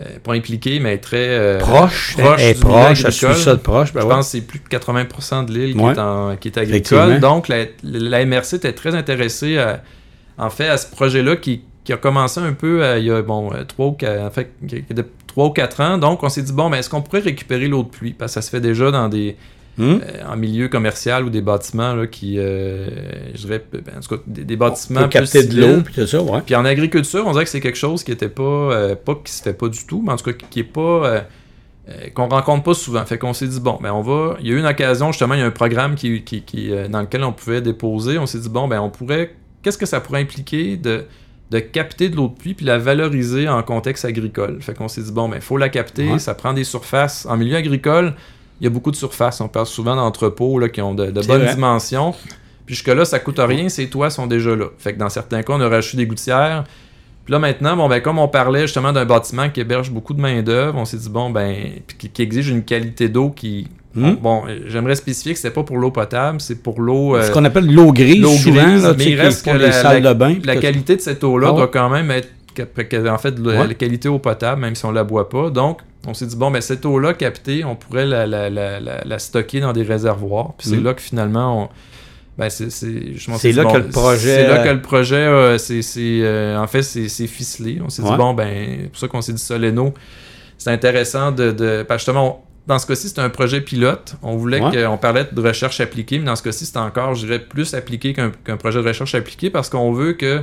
[0.01, 1.29] euh, pas impliquée, mais elle est très...
[1.29, 3.35] euh, Proche, proche elle est du milieu proche, elle agricole.
[3.37, 3.93] suit ça de proche.
[3.93, 4.13] ben je ouais.
[4.15, 7.03] pense que c'est plus de 80% de l'île qui, est en- qui est Effectivement.
[7.05, 7.21] agricole.
[7.21, 9.81] Donc, la, la MRC était très intéressée, à-
[10.39, 13.23] en fait, à ce projet-là qui, qui a commencé un peu euh, il y a,
[13.23, 15.99] bon, euh, trois ou quatre, en fait, qui- qui- de 3 ou 4 ans.
[15.99, 18.13] Donc, on s'est dit, bon, ben, est-ce qu'on pourrait récupérer l'eau de pluie?
[18.13, 19.37] Parce que ça se fait déjà dans des,
[19.79, 20.01] Hum?
[20.05, 22.87] euh, en milieu commercial ou des bâtiments là, qui, euh,
[23.35, 25.93] je dirais, ben, en tout cas, des, des bâtiments Pour plus capter de l'eau, puis
[25.95, 26.41] tout ça, ouais.
[26.47, 29.33] Puis en agriculture, on dirait que c'est quelque chose qui était pas, euh, pas qui
[29.33, 31.21] se fait pas du tout, mais en tout cas qui est pas, euh,
[31.89, 33.05] euh, qu'on rencontre pas souvent.
[33.05, 34.37] Fait qu'on s'est dit, bon, ben on va.
[34.41, 36.71] Il y a eu une occasion, justement, il y a un programme qui, qui, qui,
[36.73, 38.17] euh, dans lequel on pouvait déposer.
[38.19, 39.35] On s'est dit, bon, ben on pourrait.
[39.63, 41.05] Qu'est-ce que ça pourrait impliquer de,
[41.51, 44.59] de capter de l'eau de pluie puis la valoriser en contexte agricole?
[44.61, 46.19] Fait qu'on s'est dit, bon, ben il faut la capter, Ouais.
[46.19, 47.27] ça prend des surfaces.
[47.27, 48.15] En milieu agricole,
[48.61, 49.41] il y a beaucoup de surfaces.
[49.41, 51.55] On parle souvent d'entrepôts là, qui ont de, bonnes vrai.
[51.55, 52.15] dimensions.
[52.67, 54.67] Puis jusque-là, ça coûte rien, ces toits sont déjà là.
[54.79, 56.65] Fait que dans certains cas, on a rajouté des gouttières.
[57.25, 60.21] Puis là, maintenant, bon, ben, comme on parlait justement d'un bâtiment qui héberge beaucoup de
[60.21, 63.69] main-d'œuvre, on s'est dit, bon, ben, qui exige une qualité d'eau qui.
[63.95, 64.15] Hmm?
[64.21, 67.15] Bon, euh, j'aimerais spécifier que c'était pas pour l'eau potable, c'est pour l'eau.
[67.17, 70.13] euh, Ce qu'on appelle l'eau grise, l'eau grise, là, mais il reste que la- de
[70.15, 70.37] bain.
[70.45, 71.59] la qualité de cette eau-là Ah ouais.
[71.59, 72.29] doit quand même être
[73.09, 73.67] en fait Ouais.
[73.67, 75.51] la qualité eau potable, même si on la boit pas.
[75.51, 79.83] Donc, on s'est dit bon, ben cette eau-là captée, on pourrait la, stocker dans des
[79.83, 80.53] réservoirs.
[80.59, 80.85] Puis c'est Mhm.
[80.85, 81.69] là que finalement, on,
[82.39, 84.61] ben c'est c'est je m'en C'est suis là dit, que bon, le projet, C'est là
[84.61, 87.81] euh, que le projet, euh, c'est euh, en fait c'est ficelé.
[87.85, 88.11] On s'est Ouais.
[88.11, 89.95] dit bon ben c'est pour ça qu'on s'est dit Soleno,
[90.59, 94.17] c'est intéressant de, de parce que justement dans ce cas-ci, c'était un projet pilote.
[94.23, 94.85] On voulait Ouais.
[94.85, 98.13] qu'on parlait de recherche appliquée, mais dans ce cas-ci, c'est encore, je dirais, plus appliqué
[98.15, 100.41] qu'un projet de recherche appliquée parce qu'on veut que,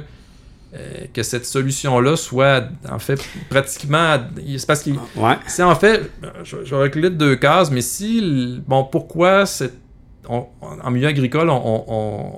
[0.73, 0.77] euh,
[1.13, 3.19] que cette solution-là soit, en fait,
[3.49, 4.17] pratiquement.
[4.57, 4.95] C'est parce qu'il.
[5.15, 5.35] Ouais.
[5.47, 6.11] C'est en fait,
[6.43, 9.73] je, je vais reculer de deux cases, mais si, bon, pourquoi cette,
[10.31, 10.47] on-
[10.83, 11.83] en milieu agricole, on,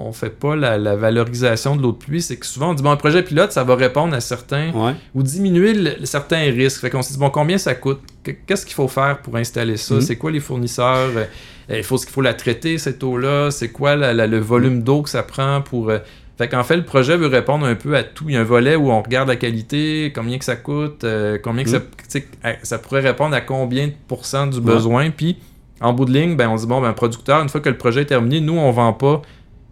[0.08, 2.84] on fait pas la, la valorisation de l'eau de pluie, c'est que souvent on dit,
[2.84, 4.94] bon, un projet pilote, ça va répondre à certains, Ouais.
[5.16, 6.82] ou diminuer le- certains risques.
[6.82, 8.00] Fait qu'on s'est dit, bon, combien ça coûte?
[8.24, 9.96] Que- Qu'est-ce qu'il faut faire pour installer ça?
[9.96, 10.02] Mhm.
[10.02, 11.10] C'est quoi les fournisseurs?
[11.16, 11.26] Euh,
[11.70, 13.50] Il faut, ce qu'il faut la traiter, cette eau-là?
[13.50, 15.90] C'est quoi la- la- le volume d'eau que ça prend pour...
[15.90, 16.00] euh,
[16.38, 18.26] Fait qu'en fait, le projet veut répondre un peu à tout.
[18.28, 21.38] Il y a un volet où on regarde la qualité, combien que ça coûte, euh,
[21.42, 22.54] combien que ça, Mhm.
[22.64, 25.12] ça pourrait répondre à combien de pourcents du besoin.
[25.12, 25.38] Puis,
[25.84, 28.02] en bout de ligne, ben, on dit, bon, ben, producteur, une fois que le projet
[28.02, 29.22] est terminé, nous, on vend pas...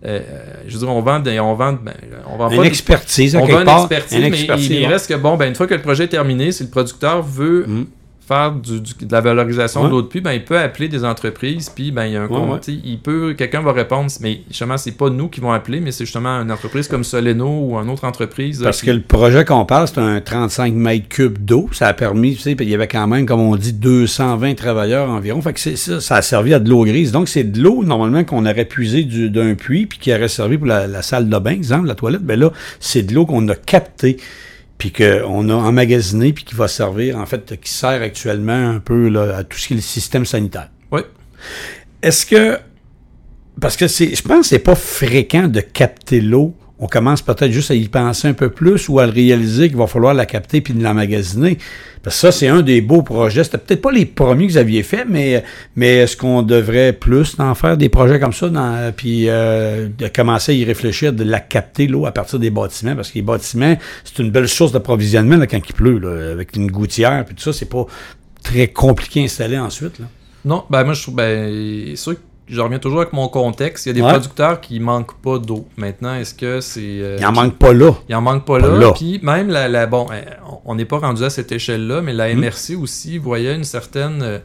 [0.05, 0.19] euh,
[0.67, 1.93] je veux dire, on vend, des- on vend, ben,
[2.31, 2.65] on vend Une pas...
[2.65, 3.79] expertise, on vend une part.
[3.79, 6.03] expertise, Une mais expertise, il, il reste que, bon, ben, une fois que le projet
[6.05, 7.85] est terminé, si le producteur veut Mhm.
[8.31, 9.87] Faire du, du- de la valorisation Ouais.
[9.87, 12.21] de l'eau de pluie, ben, il peut appeler des entreprises, puis ben, il y a
[12.21, 12.73] un Ouais, compte, ouais.
[12.83, 16.05] il peut, quelqu'un va répondre, mais justement, c'est pas nous qui vont appeler, mais c'est
[16.05, 18.61] justement une entreprise comme Soleno ou une autre entreprise.
[18.63, 21.69] Parce euh, que le projet qu'on parle, c'est un 35 mètres cubes d'eau.
[21.73, 24.55] Ça a permis, tu sais, puis il y avait quand même, comme on dit, 220
[24.55, 25.41] travailleurs environ.
[25.41, 27.11] Fait que c'est ça, ça a servi à de l'eau grise.
[27.11, 30.57] Donc, c'est de l'eau, normalement, qu'on aurait puisé du- d'un puits, puis qui aurait servi
[30.57, 32.21] pour la, la salle de bain, exemple, la toilette.
[32.23, 34.17] Ben là, c'est de l'eau qu'on a captée,
[34.81, 39.09] puis qu'on a emmagasiné, puis qui va servir, en fait, qui sert actuellement un peu
[39.09, 40.71] là, à tout ce qui est le système sanitaire.
[40.91, 41.01] Oui.
[42.01, 42.57] Est-ce que
[43.59, 46.55] parce que c'est, je pense que c'est pas fréquent de capter l'eau.
[46.81, 49.77] On commence peut-être juste à y penser un peu plus ou à le réaliser qu'il
[49.77, 51.59] va falloir la capter puis de l'emmagasiner.
[52.01, 53.43] Parce que ça, c'est un des beaux projets.
[53.43, 55.43] C'était peut-être pas les premiers que vous aviez fait, mais,
[55.75, 58.49] mais est-ce qu'on devrait plus en faire des projets comme ça,
[58.97, 62.95] puis euh, commencer à y réfléchir, de la capter l'eau à partir des bâtiments?
[62.95, 66.71] Parce que les bâtiments, c'est une belle source d'approvisionnement quand il pleut, là, avec une
[66.71, 67.85] gouttière, puis tout ça, c'est pas
[68.41, 69.99] très compliqué à installer ensuite.
[69.99, 70.05] Là.
[70.45, 72.15] Non, ben moi je trouve, ben, sûr
[72.47, 73.85] je reviens toujours avec mon contexte.
[73.85, 74.11] Il y a des Ouais.
[74.11, 75.67] producteurs qui manquent pas d'eau.
[75.77, 76.81] Maintenant, est-ce que c'est.
[76.81, 77.91] euh, Il en manque pas là.
[78.09, 78.77] Il en manque pas, Pas là.
[78.77, 78.91] là.
[78.93, 80.21] Puis même la, la- bon, euh,
[80.65, 82.39] on- n'est pas rendu à cette échelle-là, mais la Hmm.
[82.39, 84.39] MRC aussi voyait une certaine, euh,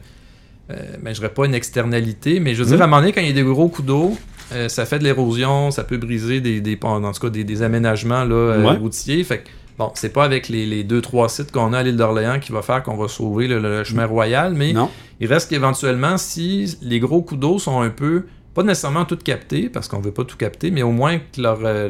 [0.71, 2.81] euh, ben, je dirais pas une externalité, mais je veux dire Hmm.
[2.81, 4.13] à un moment donné quand il y a des gros coups d'eau,
[4.53, 7.61] euh, ça fait de l'érosion, ça peut briser des, des en tout cas des, des
[7.61, 8.77] aménagements là, Ouais.
[8.77, 9.23] routiers.
[9.25, 11.97] Fait que, bon, c'est pas avec les, les deux trois sites qu'on a à l'île
[11.97, 14.89] d'Orléans qui va faire qu'on va sauver le, le chemin royal, mais Non.
[15.19, 19.69] Il reste qu'éventuellement, si les gros coups d'eau sont un peu, pas nécessairement tout captés,
[19.69, 21.89] parce qu'on veut pas tout capter, mais au moins que leur, euh,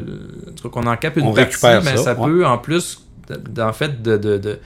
[0.62, 2.26] en qu'on en capte une On partie, ben, ça, ça, ouais.
[2.26, 3.06] peut, en plus,
[3.50, 4.58] d'en fait, de, de, de-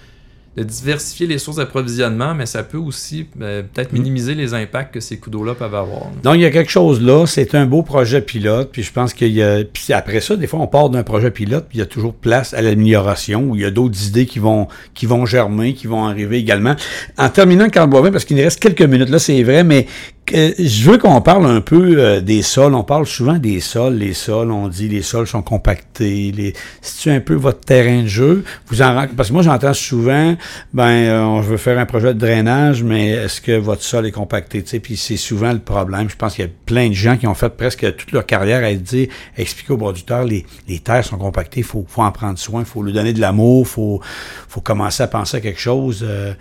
[0.56, 3.96] de diversifier les sources d'approvisionnement, mais ça peut aussi euh, peut-être Mm.
[3.96, 6.10] minimiser les impacts que ces coups d'eau-là peuvent avoir.
[6.22, 7.26] Donc, il y a quelque chose là.
[7.26, 8.70] C'est un beau projet pilote.
[8.72, 9.64] Puis je pense qu'il y a.
[9.64, 12.14] Puis après ça, des fois, on part d'un projet pilote, puis il y a toujours
[12.14, 15.86] place à l'amélioration, où il y a d'autres idées qui vont, qui vont germer, qui
[15.86, 16.74] vont arriver également.
[17.18, 19.86] En terminant, Carl Boivin, parce qu'il nous reste quelques minutes là, c'est vrai, mais
[20.34, 22.74] euh, je veux qu'on parle un peu euh, des sols.
[22.74, 23.94] On parle souvent des sols.
[23.94, 26.32] Les sols, on dit les sols sont compactés.
[26.34, 26.54] Les...
[26.80, 28.44] C'est-tu un peu votre terrain de jeu?
[28.68, 29.06] Vous en...
[29.16, 30.36] Parce que moi, j'entends souvent,
[30.72, 34.10] ben, euh, on veut faire un projet de drainage, mais est-ce que votre sol est
[34.10, 34.62] compacté?
[34.62, 36.08] Puis c'est souvent le problème.
[36.08, 38.64] Je pense qu'il y a plein de gens qui ont fait presque toute leur carrière
[38.64, 42.38] à dire, expliquer aux producteurs, les, les terres sont compactées, il faut, faut en prendre
[42.38, 44.00] soin, il faut lui donner de l'amour, il faut,
[44.48, 46.04] faut commencer à penser à quelque chose.
[46.06, 46.34] euh,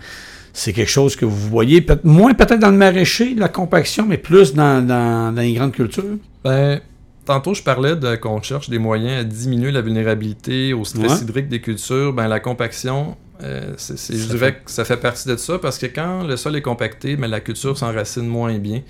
[0.52, 4.18] c'est quelque chose que vous voyez, peut moins peut-être dans le maraîcher, la compaction, mais
[4.18, 6.18] plus dans, dans, dans les grandes cultures.
[6.44, 6.80] Ben,
[7.24, 11.18] tantôt, je parlais de qu'on cherche des moyens à diminuer la vulnérabilité au stress Ouais.
[11.22, 12.12] hydrique des cultures.
[12.12, 15.78] Ben, la compaction, euh, c'est, c'est- je dirais que ça fait partie de ça parce
[15.78, 18.82] que quand le sol est compacté, ben, la culture s'enracine moins bien.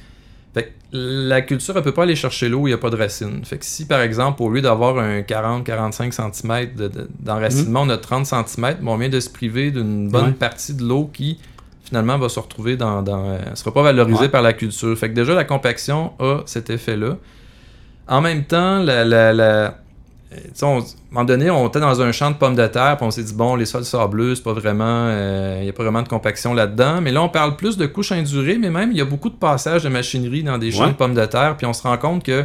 [0.55, 2.91] Fait que la culture, elle peut pas aller chercher l'eau où il n'y a pas
[2.91, 3.43] de racines.
[3.45, 7.89] Fait que si, par exemple, au lieu d'avoir un 40-45 cm de- de- d'enracinement, on
[7.89, 10.33] a 30 cm, on vient de se priver d'une bonne Ouais.
[10.33, 11.39] partie de l'eau qui
[11.85, 13.03] finalement, va se retrouver dans.
[13.03, 14.28] dans euh, sera pas valorisée Ouais.
[14.28, 14.97] par la culture.
[14.97, 17.18] Fait que déjà, la compaction a cet effet-là.
[18.09, 19.05] En même temps, la.
[19.05, 19.74] la, la-
[20.34, 22.96] euh, on- à un moment donné, on était dans un champ de pommes de terre,
[22.96, 25.11] puis on s'est dit, bon, les sols sableux, c'est pas vraiment.
[25.59, 27.00] Il n'y a pas vraiment de compaction là-dedans.
[27.03, 29.34] Mais là, on parle plus de couches indurées, mais même, il y a beaucoup de
[29.34, 30.88] passages de machinerie dans des champs Ouais.
[30.88, 32.44] de pommes de terre, puis on se rend compte que.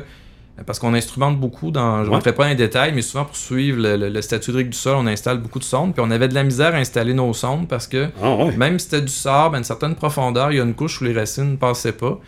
[0.66, 1.98] Parce qu'on instrumente beaucoup dans.
[2.00, 2.16] Je ne Ouais.
[2.16, 4.78] rentrerai pas dans les détails, mais souvent pour suivre le, le- le statut hydrique du
[4.78, 5.94] sol, on installe beaucoup de sondes.
[5.94, 8.58] Puis on avait de la misère à installer nos sondes parce que Ah ouais.
[8.58, 11.04] même si c'était du sable à une certaine profondeur, il y a une couche où
[11.04, 12.20] les racines ne passaient pas.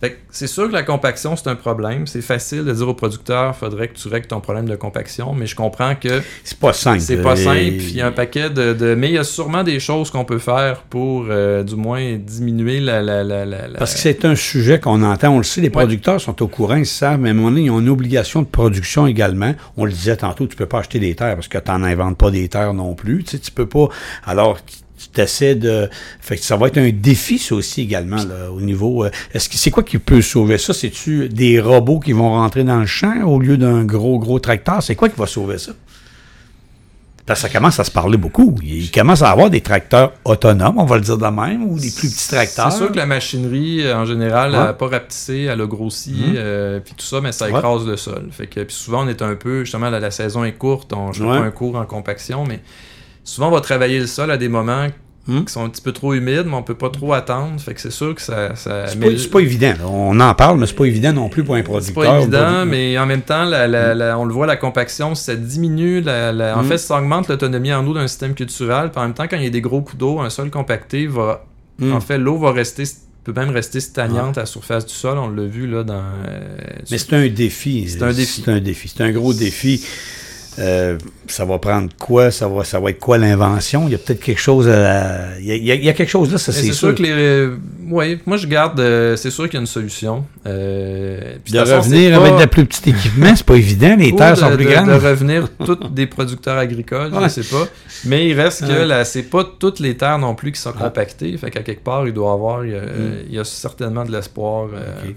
[0.00, 2.06] Fait que c'est sûr que la compaction, c'est un problème.
[2.06, 5.46] C'est facile de dire au producteur, faudrait que tu règles ton problème de compaction, mais
[5.46, 7.00] je comprends que C'est pas simple.
[7.00, 7.58] c'est pas Et- simple.
[7.82, 10.24] Il y a un paquet de, de- Mais il y a sûrement des choses qu'on
[10.24, 13.02] peut faire pour, euh, du moins, diminuer la...
[13.02, 15.66] la, la, la- la- Parce que c'est un sujet qu'on entend, on le sait, les
[15.66, 15.72] Ouais.
[15.72, 18.42] producteurs sont au courant, ils savent, mais à un moment donné, ils ont une obligation
[18.42, 19.54] de production également.
[19.76, 22.30] On le disait tantôt, tu peux pas acheter des terres parce que tu n'inventes pas
[22.30, 23.24] des terres non plus.
[23.24, 23.88] Tu sais, tu peux pas.
[24.24, 24.58] Alors,
[24.98, 25.88] tu t'essaies de.
[26.20, 29.04] Fait que ça va être un défi, ça aussi, également, là, au niveau.
[29.04, 30.74] euh, Est-ce que c'est quoi qui peut sauver ça?
[30.74, 34.82] C'est-tu des robots qui vont rentrer dans le champ au lieu d'un gros, gros tracteur?
[34.82, 35.72] C'est quoi qui va sauver ça?
[37.26, 38.56] Parce que ça commence à se parler beaucoup.
[38.62, 41.90] Il commence à avoir des tracteurs autonomes, on va le dire de même, ou des
[41.90, 42.72] plus petits tracteurs.
[42.72, 44.56] C'est sûr que la machinerie, euh, en général, Ouais.
[44.56, 46.34] n'a pas rapetissé, elle a grossi, Mhm.
[46.36, 47.58] euh, puis tout ça, mais ça Ouais.
[47.58, 48.28] écrase le sol.
[48.30, 51.08] Fait que, puis souvent, on est un peu, justement, la, la saison est courte, on,
[51.10, 51.18] Ouais.
[51.18, 52.60] pas un cours en compaction, mais
[53.28, 54.86] souvent, on va travailler le sol à des moments
[55.26, 55.44] Mhm.
[55.44, 57.60] qui sont un petit peu trop humides, mais on peut pas trop attendre.
[57.60, 58.56] Fait que c'est sûr que ça.
[58.56, 59.74] ça C'est pas, c'est pas évident.
[59.86, 61.94] On en parle, mais c'est pas évident non plus pour un c'est producteur.
[62.02, 65.14] pas ou évident, mais en même temps, la- la- la- on le voit, la compaction,
[65.14, 65.98] ça diminue.
[66.08, 66.64] En Mhm.
[66.64, 68.90] fait, ça augmente l'autonomie en eau d'un système culturel.
[68.90, 71.06] Puis en même temps, quand il y a des gros coups d'eau, un sol compacté
[71.06, 71.44] va.
[71.78, 71.92] Mm.
[71.92, 72.84] En fait, l'eau va rester
[73.24, 75.18] peut même rester stagnante à la surface du sol.
[75.18, 76.02] On l'a vu là dans.
[76.26, 76.56] euh,
[76.90, 77.86] Mais c'est un défi.
[77.86, 78.42] C'est un défi.
[78.46, 78.88] C'est un défi.
[78.88, 79.84] C'est un gros défi.
[80.58, 80.98] Euh,
[81.28, 82.30] ça va prendre quoi?
[82.30, 83.84] Ça va, ça va être quoi l'invention?
[83.86, 85.38] Il y a peut-être quelque chose à...
[85.38, 86.74] Il y a, il y quelque chose là, ça c'est sûr.
[86.74, 87.48] sûr que les.
[87.90, 88.78] Oui, moi je garde.
[88.80, 90.24] euh, c'est sûr qu'il y a une solution.
[90.46, 93.94] Euh, puis De façon, revenir avec pas- de plus petits équipements, c'est pas évident.
[93.98, 94.88] Les ou terres de, sont plus de- grandes.
[94.88, 97.28] de revenir tous des producteurs agricoles, je Ouais.
[97.28, 97.66] sais pas.
[98.04, 100.76] Mais il reste que là, c'est pas toutes les terres non plus qui sont Ouais.
[100.80, 101.36] compactées.
[101.38, 102.64] Fait qu'à quelque part, il doit y avoir.
[102.64, 103.12] Il y a, Mm.
[103.28, 104.68] il y a certainement de l'espoir.
[104.74, 105.14] euh, Ok.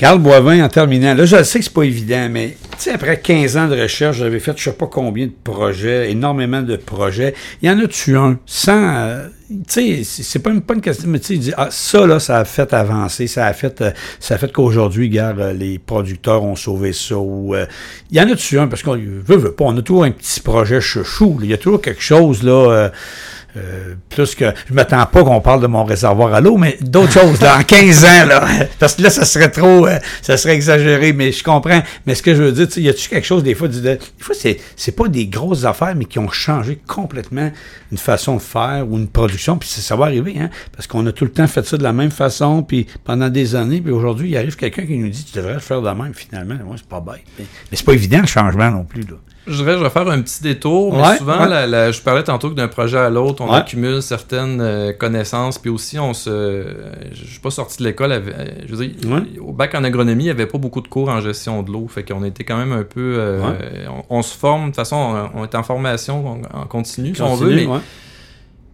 [0.00, 3.20] Carl Boivin, en terminant, là, je sais que c'est pas évident, mais tu sais, après
[3.20, 7.34] 15 ans de recherche, j'avais fait je sais pas combien de projets, énormément de projets.
[7.60, 8.38] Il y en a-tu un?
[8.46, 8.96] Sans.
[8.96, 9.28] euh,
[9.68, 12.46] tu sais, c'est pas, pas une question, mais tu sais, ah, ça, là, ça a
[12.46, 13.90] fait avancer, ça a fait, euh,
[14.20, 17.18] ça a fait qu'aujourd'hui, gars, euh, les producteurs ont sauvé ça.
[17.18, 17.66] Ou, euh,
[18.10, 20.40] il y en a-tu un, parce qu'on veut, veut pas, on a toujours un petit
[20.40, 22.90] projet chouchou, il y a toujours quelque chose, là.
[23.56, 27.12] Euh, plus que je m'attends pas qu'on parle de mon réservoir à l'eau, mais d'autres
[27.12, 28.46] choses en 15 ans là,
[28.78, 31.82] parce que là ça serait trop, euh, ça serait exagéré, mais je comprends.
[32.06, 34.34] Mais ce que je veux dire, y a-tu quelque chose des fois, du- des fois
[34.38, 37.50] c'est c'est pas des grosses affaires, mais qui ont changé complètement
[37.90, 41.04] une façon de faire ou une production, puis ça, ça va arriver, hein, parce qu'on
[41.06, 43.92] a tout le temps fait ça de la même façon, puis pendant des années, puis
[43.92, 46.76] aujourd'hui il arrive quelqu'un qui nous dit tu devrais le faire de même finalement, moi
[46.76, 49.16] c'est pas bête, mais, mais c'est pas évident le changement non plus là.
[49.50, 51.48] Je dirais, je vais faire un petit détour, mais Ouais, souvent, ouais.
[51.48, 53.56] la- la- je parlais tantôt que d'un projet à l'autre, on Ouais.
[53.58, 56.64] accumule certaines euh, connaissances, puis aussi, on se.
[57.12, 58.96] je suis pas sorti de l'école, avec- euh, je veux dire,
[59.44, 61.86] au bac en agronomie, il n'y avait pas beaucoup de cours en gestion de l'eau,
[61.88, 63.16] fait qu'on était quand même un peu.
[63.18, 63.40] euh,
[64.08, 64.96] on, on se forme, de toute façon,
[65.34, 67.80] on, on est en formation en, en continu, si on veut, mais Continue.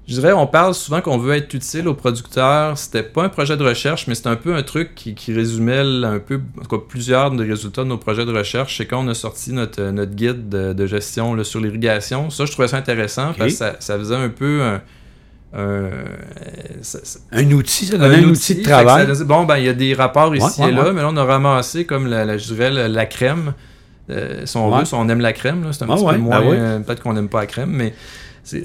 [0.09, 2.79] Je dirais, on parle souvent qu'on veut être utile aux producteurs.
[2.79, 5.79] C'était pas un projet de recherche, mais c'était un peu un truc qui, qui résumait
[6.05, 8.77] un peu en tout cas, plusieurs des résultats de nos projets de recherche.
[8.79, 12.31] C'est quand on a sorti notre, euh, notre guide de, de gestion là, sur l'irrigation.
[12.31, 14.81] Ça, je trouvais ça intéressant parce que ça, ça faisait un peu un.
[15.55, 15.91] un-
[16.83, 19.07] ça- ça- Un outil, ça donnait un, outil de travail.
[19.25, 20.93] bon, ben, il y a des rapports ici Ouais, et là, ouais.
[20.93, 23.55] mais là, on a ramassé comme, la, la- je dirais, la, la crème.
[24.09, 26.17] Euh, si on veut, si on aime la crème, là, c'est un Ah petit peu
[26.19, 26.41] moins.
[26.41, 27.93] ben euh, Peut-être qu'on n'aime pas la crème, mais.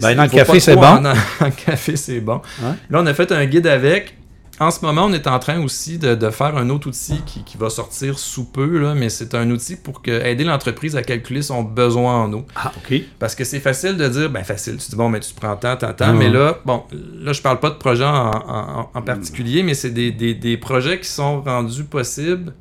[0.01, 0.82] Ben, dans le café, c'est bon.
[0.97, 1.13] en- Dans
[1.45, 2.41] le café, c'est bon.
[2.89, 4.17] Là, on a fait un guide avec.
[4.59, 7.43] En ce moment, on est en train aussi de, de faire un autre outil qui,
[7.43, 11.01] qui va sortir sous peu, là, mais c'est un outil pour que, aider l'entreprise à
[11.01, 12.45] calculer son besoin en eau.
[12.55, 12.93] Ah, OK.
[13.17, 15.75] Parce que c'est facile de dire, ben facile, tu dis, bon, mais tu prends tant,
[15.77, 16.84] tant, tant, Ah mais là, bon,
[17.19, 20.57] là, je parle pas de projet en, en- en particulier, mais c'est des, des- des
[20.57, 22.53] projets qui sont rendus possibles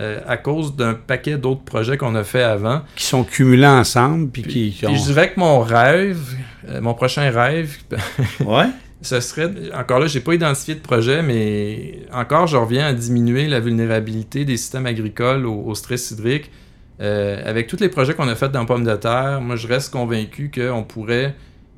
[0.00, 2.82] euh, à cause d'un paquet d'autres projets qu'on a fait avant.
[2.96, 6.18] Qui sont cumulés ensemble, puis qui, qui Puis je dirais que mon rêve,
[6.68, 7.76] euh, mon prochain rêve,
[8.44, 8.66] Ouais.
[9.02, 13.46] ce serait, encore là, j'ai pas identifié de projet, mais encore, je reviens à diminuer
[13.46, 16.50] la vulnérabilité des systèmes agricoles au, au stress hydrique.
[17.00, 19.92] Euh, avec tous les projets qu'on a faits dans Pommes de terre, moi, je reste
[19.92, 21.34] convaincu qu'on pourrait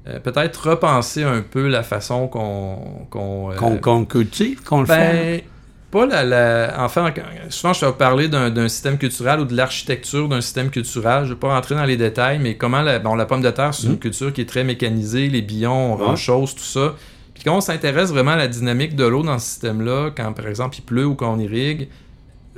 [0.07, 3.07] euh, peut-être repenser un peu la façon qu'on...
[3.11, 5.45] qu'on, euh, Qu'on qu'on cultive, qu'on le fait.
[5.91, 7.13] Pas la, la- Enfin,
[7.49, 11.21] souvent, je vais parler d'un système culturel ou de l'architecture d'un système culturel.
[11.25, 13.51] Je ne vais pas rentrer dans les détails, mais comment la, bon, la pomme de
[13.51, 16.95] terre, c'est une culture qui est très mécanisée, les billons, on chose, tout ça.
[17.35, 20.47] Puis quand on s'intéresse vraiment à la dynamique de l'eau dans ce système-là, quand par
[20.49, 21.89] exemple il pleut ou quand on irrigue,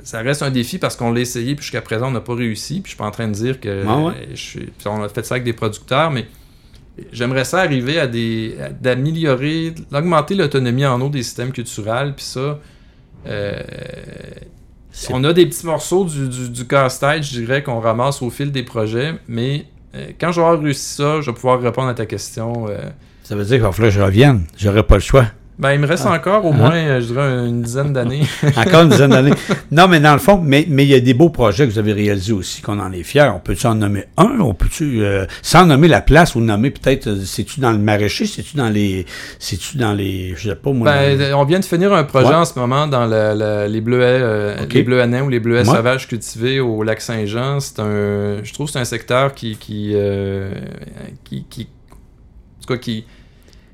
[0.03, 2.75] ça reste un défi parce qu'on l'a essayé, puis jusqu'à présent on n'a pas réussi.
[2.75, 4.29] Puis je suis pas en train de dire que Ah ouais?
[4.31, 6.25] je suis- puis on a fait ça avec des producteurs, mais
[7.11, 12.25] j'aimerais ça arriver à des à- d'améliorer, d'augmenter l'autonomie en eau des systèmes culturels, puis
[12.25, 12.59] ça.
[13.27, 13.61] Euh,
[15.11, 19.13] on a des petits morceaux du, casse-tête, je dirais, qu'on ramasse au fil des projets,
[19.27, 19.65] mais
[19.95, 22.67] euh, quand j'aurai réussi ça, je vais pouvoir répondre à ta question.
[22.69, 22.89] euh.
[23.23, 24.43] Ça veut dire qu'il va falloir que je revienne.
[24.57, 25.25] J'aurai pas le choix.
[25.59, 28.21] Ben, il me reste encore au moins, euh, je dirais, une dizaine d'années.
[28.55, 29.33] Encore une dizaine d'années.
[29.71, 31.79] Non, mais dans le fond, mais mais il y a des beaux projets que vous
[31.79, 33.29] avez réalisés aussi, qu'on en est fiers.
[33.35, 34.39] On peut-tu en nommer un?
[34.39, 38.25] On peut-tu, euh, sans nommer la place ou nommer peut-être, euh, c'est-tu dans le maraîcher?
[38.25, 39.05] C'est-tu dans les,
[39.37, 40.89] c'est-tu dans les, je sais pas, moi.
[40.91, 42.35] Ben, on vient de finir un projet Ouais.
[42.35, 45.67] en ce moment dans la- la- les bleuets, euh, les bleuets nains ou les bleuets
[45.67, 45.75] Ouais.
[45.75, 47.59] sauvages cultivés au lac Saint-Jean.
[47.59, 50.51] C'est un, je trouve, que c'est un secteur qui, qui, euh,
[51.25, 53.03] qui, qui, en tout cas, qui,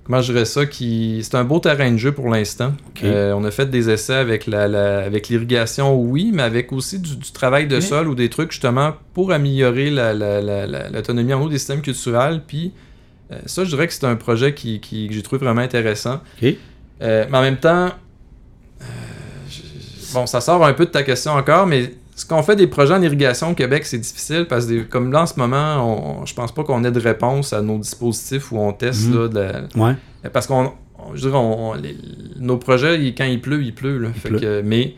[0.05, 2.73] comment je dirais ça, qui, c'est un beau terrain de jeu pour l'instant.
[3.07, 6.99] Euh, on a fait des essais avec la, la- avec l'irrigation, oui, mais avec aussi
[6.99, 10.89] du, du travail de sol ou des trucs justement pour améliorer la- la- la- la-
[10.89, 12.41] l'autonomie en eau des systèmes culturels.
[12.47, 12.71] Puis
[13.31, 16.21] euh, ça, je dirais que c'est un projet qui, qui- que j'ai trouvé vraiment intéressant.
[17.01, 17.89] Euh, mais en même temps,
[19.49, 22.67] je- bon, ça sort un peu de ta question encore, mais ce qu'on fait des
[22.67, 26.25] projets en irrigation au Québec, c'est difficile parce que comme là en ce moment, on,
[26.25, 29.17] je pense pas qu'on ait de réponse à nos dispositifs où on teste Mhm.
[29.21, 29.95] là, de la- Ouais.
[30.31, 31.97] parce qu'on, on- je dirais, on- les-
[32.39, 33.97] nos projets, quand il pleut, il pleut.
[33.97, 34.09] Là.
[34.13, 34.39] Fait pleut.
[34.39, 34.93] que, mais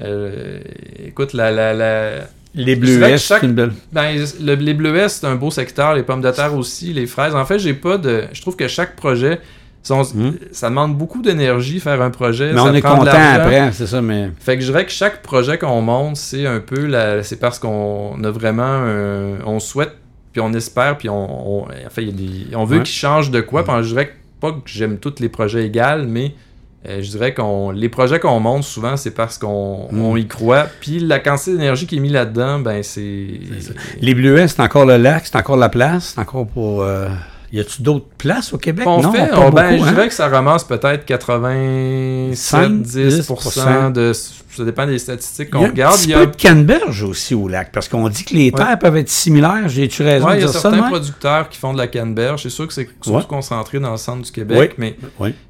[0.00, 0.60] euh,
[1.06, 2.20] écoute, la, la, la-
[2.54, 3.72] Les est, chaque- belle.
[3.92, 7.34] ben, le- les bleuets, c'est un beau secteur, les pommes de terre aussi, les fraises.
[7.34, 8.24] En fait, j'ai pas de.
[8.32, 9.40] Je trouve que chaque projet,
[9.82, 10.38] sont- Mhm.
[10.52, 12.52] ça demande beaucoup d'énergie faire un projet.
[12.52, 14.30] Mais ça on est content après, c'est ça, mais.
[14.38, 17.22] Fait que je dirais que chaque projet qu'on monte, c'est un peu la...
[17.22, 19.92] c'est parce qu'on a vraiment un- on souhaite
[20.32, 21.66] puis on espère puis on, on...
[21.86, 22.54] enfin des...
[22.54, 22.82] on veut Ouais.
[22.84, 23.64] qu'ils changent de quoi.
[23.64, 26.34] Puis je dirais que pas que j'aime tous les projets égales, mais
[26.88, 30.00] euh, je dirais qu'on les projets qu'on monte souvent c'est parce qu'on Mm.
[30.04, 30.66] on y croit.
[30.80, 33.26] Puis la quantité d'énergie qui est mise là-dedans, ben c'est.
[34.00, 36.82] Les bleuets, c'est encore le lac, c'est encore la place, c'est encore pour.
[36.82, 37.08] euh,
[37.52, 38.86] Y a-tu d'autres places au Québec?
[38.88, 39.92] On non, fait, on- beaucoup, ben, je hein?
[39.92, 44.12] dirais que ça ramasse peut-être 87-10% de.
[44.56, 45.96] Ça dépend des statistiques Il y qu'on a un regarde.
[45.96, 48.52] petit Il y a, peu de canneberge aussi au lac, parce qu'on dit que les
[48.52, 49.68] terres peuvent être similaires.
[49.68, 50.70] J'ai-tu raison ouais, de il y a dire ça?
[50.70, 52.42] certains producteurs qui font de la canneberge.
[52.42, 53.24] C'est sûr que c'est surtout Ouais.
[53.28, 54.96] concentré dans le centre du Québec, mais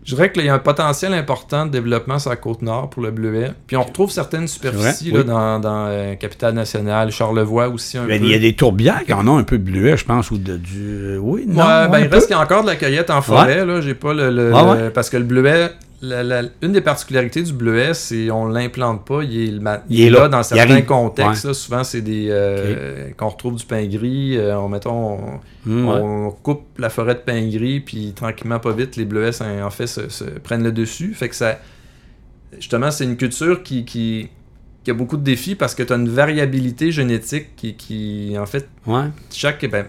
[0.05, 3.03] je dirais qu'il y a un potentiel important de développement sur la côte nord pour
[3.03, 3.53] le bleuet.
[3.67, 5.25] Puis on retrouve certaines superficies là, oui.
[5.25, 8.27] dans, dans euh, Capitale-Nationale, Charlevoix aussi un Ben, peu.
[8.27, 10.39] Il y a des tourbières qui en ont un peu de bleuet, je pense, ou
[10.39, 11.17] de, du.
[11.19, 11.65] Oui, non.
[11.65, 13.65] Ben, un il reste qu'il y a encore de la cueillette en forêt.
[13.65, 15.71] Là, j'ai pas le, le- le- parce que le bleuet,
[16.03, 19.23] la- la- une des particularités du bleuet, c'est on l'implante pas.
[19.23, 20.29] Il est, Il là.
[20.29, 21.45] dans certains contextes.
[21.45, 24.37] là, souvent, c'est des euh, qu'on retrouve du pain gris.
[24.37, 25.19] euh, on mettons,
[25.67, 26.01] on, ouais.
[26.01, 29.71] on coupe la forêt de pain gris, puis tranquillement, pas vite, les bleuets, ça, en
[29.71, 31.15] fait, se, se prennent le dessus.
[31.15, 31.59] Fait que ça,
[32.59, 34.29] justement, c'est une culture qui, qui,
[34.85, 38.47] qui a beaucoup de défis parce que tu as une variabilité génétique qui, qui en
[38.47, 39.05] fait, Ouais.
[39.33, 39.65] chaque.
[39.71, 39.87] ben,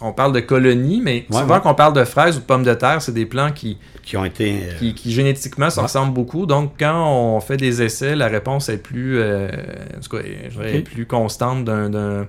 [0.00, 1.60] on parle de colonies, mais Ouais, souvent ouais.
[1.60, 4.24] qu'on parle de fraises ou de pommes de terre, c'est des plants qui, Qui ont
[4.24, 4.52] été.
[4.52, 5.84] euh, qui, qui génétiquement se Ouais.
[5.84, 6.44] ressemblent beaucoup.
[6.46, 9.48] Donc, quand on fait des essais, la réponse est plus, euh,
[9.96, 10.74] en tout cas, je dirais, Ok.
[10.74, 11.94] est plus constante d'un.
[11.94, 12.24] euh,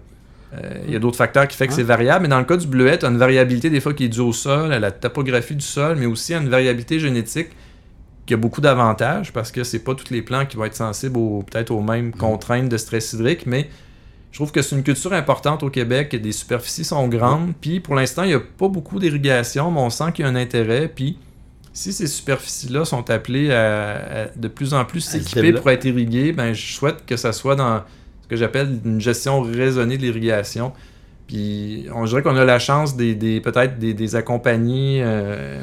[0.85, 2.67] Il y a d'autres facteurs qui font que c'est variable, mais dans le cas du
[2.67, 5.55] bleuet, tu as une variabilité des fois qui est due au sol, à la topographie
[5.55, 7.49] du sol, mais aussi à une variabilité génétique
[8.25, 11.19] qui a beaucoup d'avantages parce que c'est pas tous les plants qui vont être sensibles
[11.49, 13.69] peut-être aux mêmes contraintes de stress hydrique, mais
[14.37, 17.95] je trouve que c'est une culture importante au Québec, des superficies sont grandes, puis pour
[17.95, 20.87] l'instant, il n'y a pas beaucoup d'irrigation, mais on sent qu'il y a un intérêt,
[20.93, 21.17] puis
[21.73, 26.33] si ces superficies-là sont appelées à, à de plus en plus s'équiper pour être irriguées,
[26.33, 27.81] ben, je souhaite que ça soit dans
[28.21, 30.71] ce que j'appelle une gestion raisonnée de l'irrigation.
[31.25, 35.01] Puis on dirait qu'on a la chance des, des- peut-être des, des accompagner.
[35.03, 35.59] euh,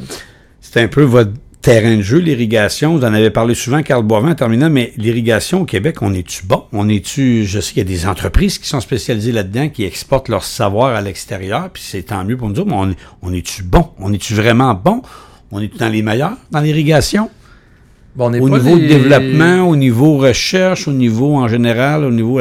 [0.61, 1.31] C'est un peu votre
[1.65, 2.97] terrain de jeu, l'irrigation.
[2.97, 6.45] Vous en avez parlé souvent, Carl Boivin, en terminant, mais l'irrigation au Québec, on est-tu
[6.45, 6.65] bon?
[6.73, 7.45] On est-tu.
[7.47, 10.95] Je sais qu'il y a des entreprises qui sont spécialisées là-dedans, qui exportent leur savoir
[10.95, 13.89] à l'extérieur, puis c'est tant mieux pour nous dire, mais on, est- on est-tu bon?
[13.99, 15.01] On est-tu vraiment bon?
[15.51, 17.31] On est dans les meilleurs dans l'irrigation?
[18.15, 22.05] bon, on n'est Au niveau les- de développement, au niveau recherche, au niveau en général,
[22.05, 22.41] au niveau.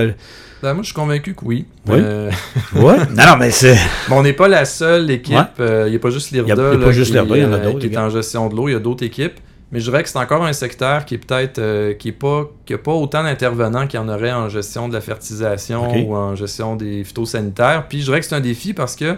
[0.64, 1.66] Ben, moi, je suis convaincu que oui.
[1.88, 1.98] Oui?
[2.02, 2.32] Euh,
[2.74, 2.98] Ouais.
[3.16, 3.78] non, non, mais c'est.
[4.10, 5.36] On n'est pas la seule équipe.
[5.36, 5.44] Ouais.
[5.60, 7.46] euh, Il n'y a pas juste l'IRDA il y a pas juste l'IRDA, il y
[7.46, 8.70] en a euh, d'autres, qui est en gestion de l'eau.
[8.70, 9.34] Il y a d'autres équipes.
[9.74, 12.50] Mais je dirais que c'est encore un secteur qui est peut-être euh, qui est pas
[12.66, 16.16] qui a pas autant d'intervenants qu'il y en aurait en gestion de la fertilisation ou
[16.16, 17.88] en gestion des phytosanitaires.
[17.90, 19.16] Puis je dirais que c'est un défi parce que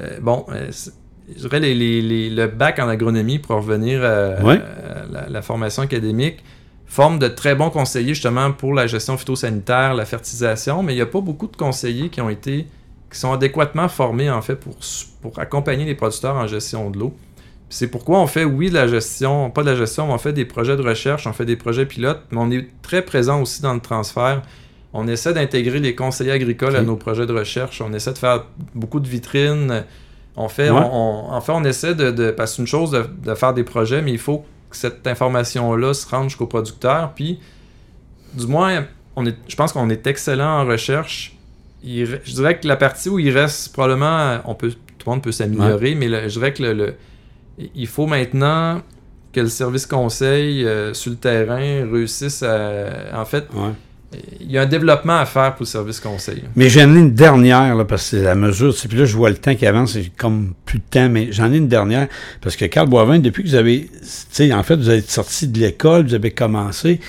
[0.00, 0.70] euh, bon, euh,
[1.36, 4.54] je dirais les, les- les- le bac en agronomie pour revenir à, Ouais.
[4.58, 6.44] à la, la formation académique
[6.86, 11.02] forme de très bons conseillers justement pour la gestion phytosanitaire, la fertilisation, mais il n'y
[11.02, 12.66] a pas beaucoup de conseillers qui ont été
[13.12, 14.74] qui sont adéquatement formés en fait pour,
[15.22, 17.14] pour accompagner les producteurs en gestion de l'eau.
[17.68, 20.32] C'est pourquoi on fait, oui, de la gestion, pas de la gestion, mais on fait
[20.32, 23.62] des projets de recherche, on fait des projets pilotes, mais on est très présent aussi
[23.62, 24.42] dans le transfert.
[24.92, 27.80] On essaie d'intégrer les conseillers agricoles à nos projets de recherche.
[27.80, 29.84] On essaie de faire beaucoup de vitrines.
[30.36, 30.78] On fait, Ouais.
[30.80, 33.34] on- on- en fait, on essaie de, de- parce que c'est une chose de, de
[33.34, 34.44] faire des projets, mais il faut
[34.76, 37.12] que cette information-là se rende jusqu'au producteur.
[37.14, 37.40] Puis,
[38.34, 41.34] du moins, on est, je pense qu'on est excellent en recherche.
[41.82, 45.22] Il je dirais que la partie où il reste probablement, on peut, tout le monde
[45.22, 46.94] peut s'améliorer, mais le- je dirais que le, le-
[47.74, 48.82] il faut maintenant
[49.32, 53.18] que le service conseil euh, sur le terrain réussisse à.
[53.20, 53.70] En fait, Ouais.
[54.40, 56.44] Il y a un développement à faire pour le service conseil.
[56.54, 58.74] Mais j'en ai une dernière, là, parce que c'est la mesure.
[58.88, 61.52] Puis là, je vois le temps qui avance, c'est comme plus de temps, mais j'en
[61.52, 62.08] ai une dernière.
[62.40, 63.90] Parce que Carl Boivin, depuis que vous avez.
[64.52, 67.00] En fait, vous êtes sorti de l'école, vous avez commencé.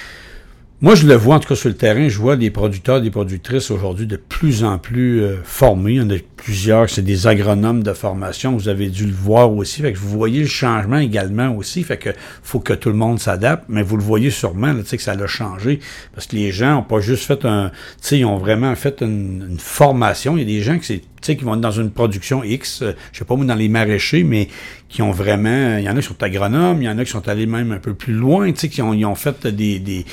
[0.80, 3.10] Moi, je le vois, en tout cas, sur le terrain, je vois des producteurs, des
[3.10, 5.94] productrices aujourd'hui de plus en plus euh, formés.
[5.94, 8.56] Il y en a plusieurs, c'est des agronomes de formation.
[8.56, 9.82] Vous avez dû le voir aussi.
[9.82, 11.82] Fait que vous voyez le changement également aussi.
[11.82, 12.12] Fait que
[12.44, 13.64] faut que tout le monde s'adapte.
[13.70, 15.80] Mais vous le voyez sûrement, là, tu sais, que ça l'a changé.
[16.14, 17.72] Parce que les gens n'ont pas juste fait un.
[18.12, 20.38] Ils ont vraiment fait une, une formation.
[20.38, 23.18] Il y a des gens qui, qui vont être dans une production X, euh, je
[23.18, 24.48] sais pas moi, dans les maraîchers, mais
[24.90, 25.80] qui ont vraiment.
[25.80, 27.72] Il y en a qui sont agronomes, il y en a qui sont allés même
[27.72, 29.80] un peu plus loin, qui ont, ils ont fait des.
[29.80, 30.06] des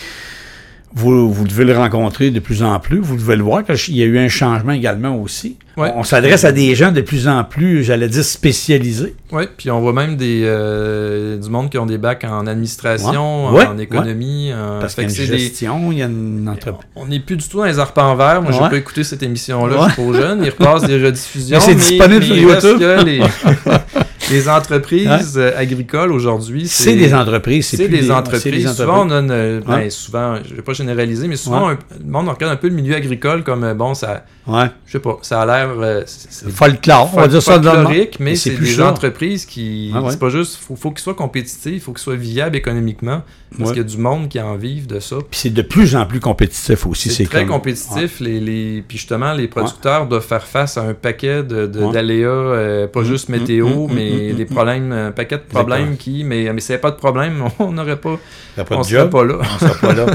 [0.96, 3.96] vous, vous devez le rencontrer de plus en plus, vous devez le voir, parce qu'il
[3.96, 5.56] y a eu un changement également aussi.
[5.76, 5.90] Ouais.
[5.96, 9.16] On, on s'adresse à des gens de plus en plus, j'allais dire, spécialisés.
[9.32, 13.52] Oui, puis on voit même des, euh, du monde qui ont des bacs en administration,
[13.52, 13.66] Ouais.
[13.66, 14.52] en Ouais, économie.
[14.52, 16.88] en- Parce qu'il y a une des- gestion, il y a une entreprise.
[16.94, 18.40] On n'est plus du tout dans les arpents verts.
[18.42, 20.42] Moi, j'ai pas écouté cette émission-là, je suis trop jeune.
[20.44, 21.56] Il repasse des rediffusions.
[21.58, 22.78] Mais c'est disponible sur YouTube.
[22.78, 23.20] que les,
[24.30, 28.42] les entreprises euh, agricoles aujourd'hui, C'est des entreprises, c'est des, c'est entreprises.
[28.64, 29.30] des Souvent, on donne.
[29.30, 32.68] euh, ben, souvent, je vais pas généraliser, mais souvent, un- le monde regarde un peu
[32.68, 34.24] le milieu agricole comme, euh, bon, ça.
[34.46, 34.66] Ouais.
[34.86, 35.70] Je sais pas, ça a l'air.
[35.78, 36.02] euh,
[36.50, 37.76] Folklore, on va dire ça de même.
[37.76, 38.88] folklorique, mais c'est plus des ça.
[38.90, 39.90] entreprises qui.
[39.94, 40.10] Ah ouais.
[40.10, 40.56] C'est pas juste.
[40.56, 43.22] Faut, faut qu'ils soient compétitifs, il faut qu'ils soient viables économiquement.
[43.56, 43.76] Parce Ouais.
[43.76, 45.14] qu'il y a du monde qui en vive de ça.
[45.30, 47.08] Puis c'est de plus en plus compétitif aussi.
[47.08, 48.18] C'est très comme- compétitif.
[48.18, 48.82] Les, les...
[48.86, 51.92] Puis justement, les producteurs doivent faire face à un paquet de, de- Ouais.
[51.92, 55.42] d'aléas, euh, pas Mm, juste météo, mm, mm, mais mm, des problèmes, un paquet de
[55.48, 56.24] problèmes qui.
[56.24, 58.18] Mais, mais s'il n'y avait pas de problème, on n'aurait pas.
[58.56, 59.38] Pas on de serait pas là.
[59.40, 60.06] On sera pas là.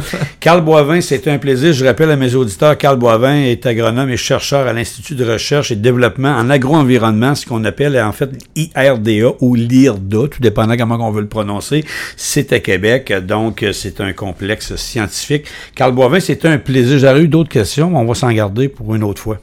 [0.42, 1.72] Carl Boivin, c'était un plaisir.
[1.72, 5.72] Je rappelle à mes auditeurs, Carl Boivin est agronome et chercheur à l'Institut de recherche
[5.72, 10.78] et de développement en agro-environnement, ce qu'on appelle en fait IRDA ou l'IRDA, tout dépendant
[10.78, 11.84] comment on veut le prononcer.
[12.16, 15.46] C'est à Québec, donc c'est un complexe scientifique.
[15.76, 17.00] Carl Boivin, c'était un plaisir.
[17.00, 19.40] J'aurais eu d'autres questions, mais on va s'en garder pour une autre fois.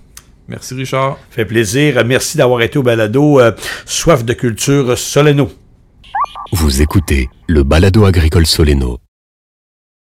[0.49, 1.19] Merci, Richard.
[1.31, 2.05] Fait plaisir.
[2.05, 3.53] Merci d'avoir été au balado euh,
[3.85, 5.51] Soif de culture Soleno.
[6.53, 9.06] Vous écoutez le balado agricole Soleno.